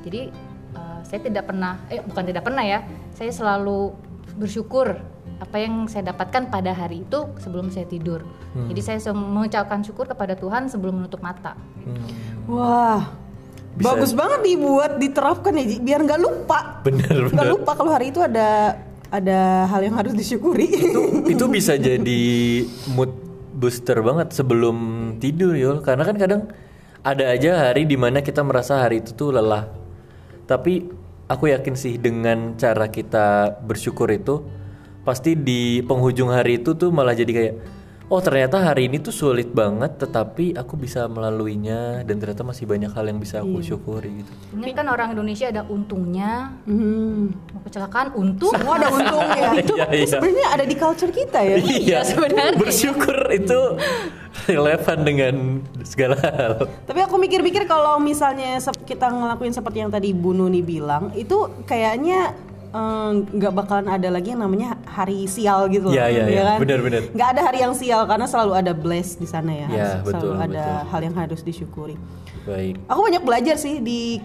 Jadi 0.01 0.33
uh, 0.73 0.99
saya 1.05 1.19
tidak 1.21 1.51
pernah 1.51 1.77
eh 1.93 2.01
bukan 2.01 2.23
tidak 2.25 2.43
pernah 2.47 2.65
ya 2.65 2.81
saya 3.13 3.29
selalu 3.29 3.93
bersyukur 4.39 4.97
apa 5.41 5.57
yang 5.57 5.89
saya 5.89 6.13
dapatkan 6.13 6.53
pada 6.53 6.69
hari 6.71 7.01
itu 7.01 7.25
sebelum 7.41 7.73
saya 7.73 7.89
tidur 7.89 8.21
jadi 8.69 8.81
saya 9.01 9.11
mengucapkan 9.11 9.81
syukur 9.81 10.05
kepada 10.05 10.37
Tuhan 10.37 10.69
sebelum 10.69 11.01
menutup 11.01 11.19
mata 11.19 11.57
Wah. 12.45 13.13
Bisa. 13.71 13.87
Bagus 13.87 14.11
banget 14.11 14.39
dibuat 14.43 14.99
diterapkan 14.99 15.55
ya 15.55 15.63
biar 15.79 16.03
nggak 16.03 16.19
lupa. 16.19 16.83
Bener 16.83 17.31
Nggak 17.31 17.47
bener. 17.47 17.53
lupa 17.55 17.71
kalau 17.71 17.91
hari 17.95 18.11
itu 18.11 18.19
ada 18.19 18.75
ada 19.07 19.63
hal 19.71 19.79
yang 19.79 19.95
harus 19.95 20.11
disyukuri. 20.11 20.67
itu 21.23 21.45
bisa 21.47 21.79
jadi 21.87 22.21
mood 22.91 23.15
booster 23.55 24.03
banget 24.03 24.35
sebelum 24.35 24.75
tidur 25.23 25.55
Yul 25.55 25.79
karena 25.79 26.03
kan 26.03 26.15
kadang 26.19 26.41
ada 26.99 27.23
aja 27.31 27.71
hari 27.71 27.87
di 27.87 27.95
mana 27.95 28.19
kita 28.19 28.43
merasa 28.43 28.83
hari 28.83 28.99
itu 28.99 29.15
tuh 29.15 29.31
lelah 29.31 29.71
tapi 30.45 30.91
aku 31.31 31.47
yakin 31.47 31.75
sih 31.77 31.95
dengan 31.95 32.59
cara 32.59 32.91
kita 32.91 33.55
bersyukur 33.63 34.11
itu 34.11 34.43
pasti 35.01 35.33
di 35.33 35.81
penghujung 35.81 36.29
hari 36.29 36.57
itu 36.57 36.73
tuh 36.73 36.89
malah 36.89 37.11
jadi 37.11 37.31
kayak 37.31 37.55
oh 38.05 38.19
ternyata 38.19 38.59
hari 38.59 38.85
ini 38.85 38.99
tuh 38.99 39.09
sulit 39.09 39.47
banget 39.49 39.95
tetapi 39.95 40.51
aku 40.53 40.75
bisa 40.75 41.07
melaluinya 41.07 42.03
dan 42.03 42.19
ternyata 42.19 42.43
masih 42.43 42.67
banyak 42.67 42.91
hal 42.91 43.07
yang 43.07 43.17
bisa 43.17 43.39
aku 43.39 43.63
syukuri 43.63 44.19
gitu 44.19 44.31
ini 44.51 44.75
kan 44.75 44.83
orang 44.85 45.15
Indonesia 45.15 45.47
ada 45.47 45.63
untungnya 45.65 46.51
Hmm. 46.61 47.31
mau 47.49 47.63
kecelakaan 47.63 48.11
untung 48.13 48.51
Semua 48.51 48.75
ada 48.75 48.91
untungnya. 48.91 49.49
Itu 49.57 49.73
Iya, 49.79 49.87
iya. 49.89 50.05
sebenarnya 50.05 50.47
ada 50.51 50.65
di 50.67 50.75
culture 50.75 51.09
kita 51.09 51.39
ya. 51.39 51.55
iya 51.57 51.99
sebenarnya. 52.03 52.59
bersyukur 52.59 53.15
itu 53.31 53.59
relevan 54.45 54.97
dengan 55.01 55.35
segala 55.81 56.19
hal 56.19 56.67
Tapi 56.83 56.99
aku 56.99 57.15
mikir-mikir 57.15 57.63
kalau 57.63 57.95
misalnya 57.97 58.59
kita 58.83 59.07
ngelakuin 59.07 59.51
seperti 59.51 59.77
yang 59.79 59.91
tadi 59.91 60.11
Bu 60.11 60.31
Nuni 60.31 60.59
bilang, 60.59 61.11
itu 61.13 61.35
kayaknya 61.63 62.35
eh, 62.71 63.11
nggak 63.35 63.53
bakalan 63.53 63.87
ada 63.87 64.07
lagi 64.07 64.31
yang 64.31 64.41
namanya 64.41 64.79
hari 64.87 65.27
sial 65.27 65.67
gitu 65.67 65.91
loh. 65.91 65.95
Iya, 65.95 66.05
iya, 66.07 66.23
iya. 66.27 66.41
kan? 66.55 66.57
Benar-benar. 66.63 67.01
Nggak 67.11 67.29
ada 67.35 67.41
hari 67.43 67.59
yang 67.59 67.73
sial 67.75 68.01
karena 68.07 68.25
selalu 68.25 68.53
ada 68.55 68.71
bless 68.71 69.15
di 69.15 69.27
sana 69.27 69.51
ya. 69.51 69.67
Iya, 69.67 69.83
Harus- 69.99 70.05
betul, 70.07 70.31
selalu 70.31 70.45
ada 70.47 70.63
betul. 70.63 70.89
hal 70.89 71.01
yang 71.03 71.15
harus 71.15 71.41
disyukuri. 71.43 71.95
Baik. 72.41 72.73
Aku 72.87 72.99
banyak 73.03 73.21
belajar 73.21 73.55
sih 73.59 73.77
di 73.77 74.17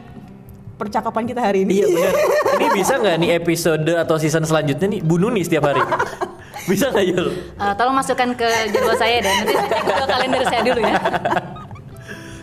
percakapan 0.77 1.25
kita 1.25 1.41
hari 1.41 1.65
ini. 1.65 1.81
Iya 1.81 1.87
benar. 1.95 2.15
Ini 2.57 2.67
bisa 2.73 2.93
nggak 2.97 3.17
nih 3.19 3.31
episode 3.37 3.91
atau 3.93 4.17
season 4.17 4.45
selanjutnya 4.45 4.87
nih 4.89 5.01
bunuh 5.03 5.29
nih 5.33 5.45
setiap 5.45 5.69
hari? 5.69 5.83
bisa 6.71 6.91
nggak 6.91 7.07
Yul? 7.13 7.27
Eh, 7.33 7.73
tolong 7.77 7.97
masukkan 7.97 8.29
ke 8.33 8.49
jadwal 8.71 8.97
saya 8.97 9.23
dan 9.23 9.33
nanti 9.41 9.55
saya 9.55 9.81
ke 9.83 10.05
kalender 10.07 10.43
saya 10.47 10.61
dulu 10.65 10.81
ya. 10.81 10.95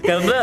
Karena 0.03 0.37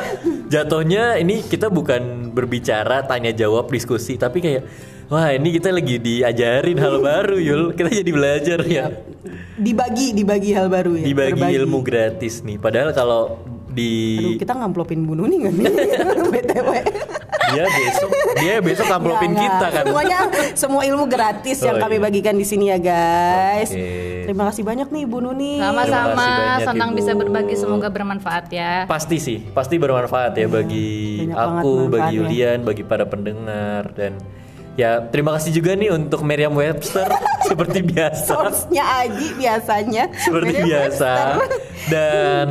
jatuhnya 0.49 1.21
ini 1.21 1.45
kita 1.45 1.69
bukan 1.69 2.33
berbicara 2.33 3.05
tanya 3.05 3.31
jawab 3.31 3.69
diskusi 3.69 4.17
tapi 4.17 4.41
kayak 4.41 4.65
wah 5.13 5.29
ini 5.37 5.61
kita 5.61 5.69
lagi 5.69 6.01
diajarin 6.01 6.79
hal 6.81 6.97
baru 7.05 7.37
Yul. 7.37 7.77
Kita 7.77 7.93
jadi 7.93 8.11
belajar 8.11 8.59
ya. 8.65 8.89
dibagi 9.61 10.17
dibagi 10.17 10.51
hal 10.57 10.73
baru 10.73 10.97
ya. 10.97 11.05
Dibagi 11.05 11.37
berbagi. 11.37 11.59
ilmu 11.61 11.79
gratis 11.85 12.41
nih. 12.41 12.57
Padahal 12.57 12.97
kalau 12.97 13.37
di 13.71 14.19
Aduh, 14.19 14.35
kita 14.37 14.53
ngamplopin 14.53 15.01
bunuh 15.01 15.25
nih 15.25 15.37
nggak 15.41 15.55
nih? 15.55 15.67
BTW. 16.33 16.71
dia 17.51 17.67
besok 17.67 18.11
dia 18.37 18.55
besok 18.59 18.87
amplopin 18.89 19.31
Nggak, 19.31 19.43
kita 19.43 19.55
nggak. 19.57 19.73
kan. 19.73 19.85
Semuanya 19.85 20.19
semua 20.55 20.83
ilmu 20.85 21.05
gratis 21.05 21.59
yang 21.59 21.77
Oh, 21.77 21.83
kami 21.83 21.97
iya. 21.97 22.05
bagikan 22.05 22.35
di 22.35 22.45
sini 22.45 22.65
ya 22.67 22.79
guys. 22.79 23.71
Oke. 23.71 24.23
Terima 24.23 24.47
kasih 24.47 24.63
banyak 24.63 24.89
nih 24.89 25.05
Bu 25.05 25.19
Nuni. 25.19 25.59
Terima 25.59 25.83
Sama-sama, 25.83 26.27
senang 26.63 26.91
Ibu. 26.91 26.97
bisa 26.97 27.11
berbagi 27.13 27.55
semoga 27.55 27.89
bermanfaat 27.89 28.47
ya. 28.51 28.87
Pasti 28.87 29.19
sih, 29.19 29.43
pasti 29.49 29.75
bermanfaat 29.77 30.33
ya 30.33 30.47
bagi 30.47 30.91
banyak 31.25 31.35
banget 31.35 31.59
aku, 31.59 31.75
bagi. 31.91 32.15
Yulian, 32.15 32.59
bagi 32.63 32.83
para 32.83 33.03
pendengar 33.05 33.83
dan 33.91 34.15
ya 34.73 35.03
terima 35.03 35.35
kasih 35.35 35.51
juga 35.53 35.75
nih 35.75 35.91
untuk 35.91 36.23
Merriam 36.23 36.55
Webster 36.55 37.11
seperti 37.51 37.83
biasa. 37.83 38.31
Source-nya 38.31 38.85
Aji 39.03 39.27
biasanya. 39.35 40.05
seperti 40.15 40.55
Merriam 40.55 40.67
biasa 40.71 41.11
dan 41.91 42.49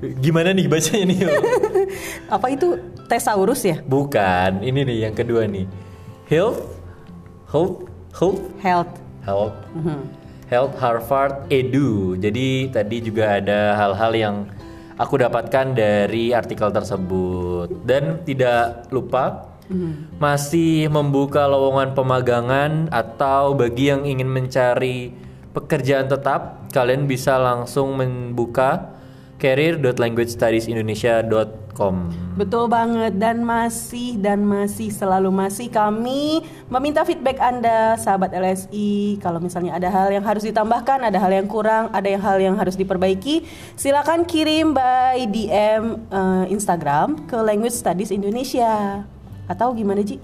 gimana 0.00 0.50
nih 0.50 0.64
bacanya 0.64 1.04
nih? 1.06 1.18
Apa 2.34 2.46
itu 2.48 2.76
Thesaurus 3.06 3.62
ya? 3.62 3.76
bukan 3.82 4.62
ini 4.62 4.86
nih 4.86 4.98
yang 5.04 5.14
kedua 5.14 5.44
nih 5.44 5.66
health 6.26 6.62
health 7.50 7.84
health 8.14 8.40
Health. 8.60 8.92
health 9.20 9.56
Mhm. 9.74 10.00
health 10.46 10.74
Harvard 10.76 11.34
Edu 11.48 12.16
jadi 12.16 12.70
tadi 12.70 13.02
juga 13.02 13.36
ada 13.36 13.74
hal-hal 13.76 14.12
yang 14.14 14.36
aku 14.94 15.18
dapatkan 15.18 15.74
dari 15.74 16.30
artikel 16.30 16.70
tersebut 16.70 17.68
dan 17.84 18.22
tidak 18.22 18.86
lupa 18.88 19.50
masih 20.18 20.90
membuka 20.90 21.46
lowongan 21.46 21.94
pemagangan 21.94 22.72
atau 22.90 23.54
bagi 23.54 23.86
yang 23.86 24.02
ingin 24.02 24.26
mencari 24.26 25.14
pekerjaan 25.50 26.06
tetap 26.06 26.66
kalian 26.70 27.06
bisa 27.06 27.38
langsung 27.38 27.94
membuka 27.94 28.98
career.languagestudiesindonesia.com 29.40 31.94
Betul 32.36 32.68
banget 32.68 33.16
dan 33.16 33.40
masih 33.40 34.20
dan 34.20 34.44
masih 34.44 34.92
selalu 34.92 35.32
masih 35.32 35.72
kami 35.72 36.44
meminta 36.68 37.08
feedback 37.08 37.40
Anda 37.40 37.96
sahabat 37.96 38.36
LSI 38.36 39.16
kalau 39.24 39.40
misalnya 39.40 39.80
ada 39.80 39.88
hal 39.88 40.12
yang 40.12 40.22
harus 40.22 40.44
ditambahkan, 40.44 41.08
ada 41.08 41.16
hal 41.16 41.32
yang 41.32 41.48
kurang, 41.48 41.88
ada 41.96 42.04
yang 42.04 42.20
hal 42.20 42.36
yang 42.36 42.52
harus 42.60 42.76
diperbaiki, 42.76 43.48
silakan 43.80 44.28
kirim 44.28 44.76
by 44.76 45.24
DM 45.24 45.96
eh, 46.12 46.52
Instagram 46.52 47.24
ke 47.24 47.40
Language 47.40 47.74
Studies 47.74 48.12
Indonesia. 48.12 49.02
Atau 49.48 49.72
gimana 49.74 50.04
Ji? 50.04 50.20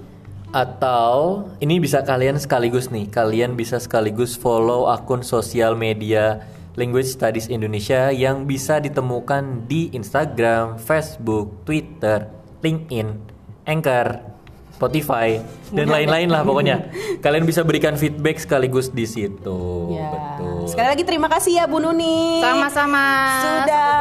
Atau 0.54 1.42
ini 1.58 1.82
bisa 1.82 2.06
kalian 2.06 2.38
sekaligus 2.38 2.92
nih, 2.92 3.10
kalian 3.10 3.58
bisa 3.58 3.82
sekaligus 3.82 4.38
follow 4.38 4.86
akun 4.86 5.26
sosial 5.26 5.74
media 5.74 6.46
Language 6.76 7.08
Studies 7.08 7.48
Indonesia 7.48 8.12
yang 8.12 8.44
bisa 8.44 8.76
ditemukan 8.78 9.64
di 9.64 9.88
Instagram, 9.96 10.76
Facebook, 10.76 11.64
Twitter, 11.64 12.28
LinkedIn, 12.60 13.16
Anchor, 13.64 14.36
Spotify 14.76 15.40
dan 15.72 15.88
lain-lain 15.88 16.28
lah 16.28 16.44
pokoknya. 16.44 16.92
Kalian 17.24 17.48
bisa 17.48 17.64
berikan 17.64 17.96
feedback 17.96 18.36
sekaligus 18.36 18.92
di 18.92 19.08
situ. 19.08 19.60
Ya. 19.96 20.12
Betul. 20.12 20.68
Sekali 20.68 20.88
lagi 20.92 21.04
terima 21.08 21.32
kasih 21.32 21.52
ya 21.56 21.64
Bu 21.64 21.80
Nuni. 21.80 22.44
Sama-sama. 22.44 23.04
Sudah 23.40 23.96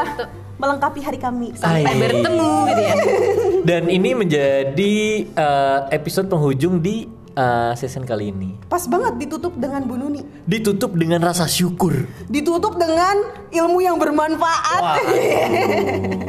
melengkapi 0.60 1.00
hari 1.00 1.20
kami. 1.20 1.56
Sampai 1.56 1.88
Hai. 1.88 1.96
bertemu 1.96 2.52
gitu 2.68 2.82
ya. 2.84 2.94
Dan 3.72 3.84
ini 3.88 4.12
menjadi 4.12 4.94
eh, 5.32 5.80
episode 5.96 6.28
penghujung 6.28 6.84
di 6.84 7.08
eh, 7.36 7.72
season 7.76 8.04
kali 8.04 8.30
ini. 8.30 8.56
Pas 8.66 8.84
banget 8.84 9.20
ditutup 9.20 9.54
dengan 9.54 9.84
Bu 9.84 9.96
Nuni. 9.96 10.24
Ditutup 10.44 10.92
dengan 10.92 11.20
rasa 11.22 11.46
syukur. 11.46 11.92
Ditutup 12.26 12.76
dengan 12.76 13.20
ilmu 13.50 13.80
yang 13.80 13.96
bermanfaat. 13.96 14.80
Wah, 14.80 14.98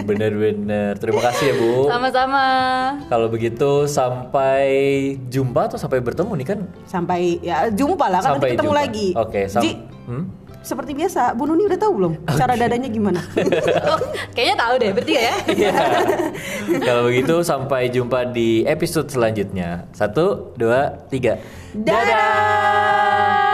bener-bener. 0.03 0.95
Terima 0.97 1.21
kasih 1.23 1.45
ya 1.47 1.55
Bu. 1.57 1.73
Sama-sama. 1.87 2.45
Kalau 3.07 3.27
begitu 3.27 3.71
sampai 3.87 4.67
jumpa 5.27 5.67
atau 5.67 5.79
sampai 5.79 5.99
bertemu 6.01 6.33
nih 6.35 6.47
kan? 6.47 6.59
Sampai 6.85 7.39
ya 7.41 7.67
jumpa 7.69 8.07
lah 8.07 8.21
kan 8.21 8.31
nanti 8.33 8.37
sampai 8.37 8.51
ketemu 8.53 8.67
jumpa. 8.67 8.81
lagi. 8.81 9.09
Oke, 9.17 9.41
sam- 9.47 9.63
Ji, 9.63 9.73
Hmm? 10.07 10.25
Seperti 10.67 10.99
biasa, 10.99 11.39
Bu 11.39 11.47
Nuni 11.47 11.71
udah 11.71 11.79
tahu 11.79 11.93
belum 12.03 12.13
cara 12.27 12.59
dadanya 12.59 12.91
gimana? 12.91 13.23
Oh, 13.87 14.03
kayaknya 14.35 14.57
tahu 14.59 14.75
deh 14.83 14.91
bertiga 14.91 15.21
ya. 15.23 15.37
Iya. 15.47 15.75
Kalau 16.87 17.07
begitu 17.07 17.39
sampai 17.47 17.87
jumpa 17.87 18.27
di 18.35 18.67
episode 18.67 19.07
selanjutnya. 19.07 19.87
Satu, 19.95 20.51
dua, 20.59 21.07
tiga. 21.07 21.39
Dadah. 21.71 23.47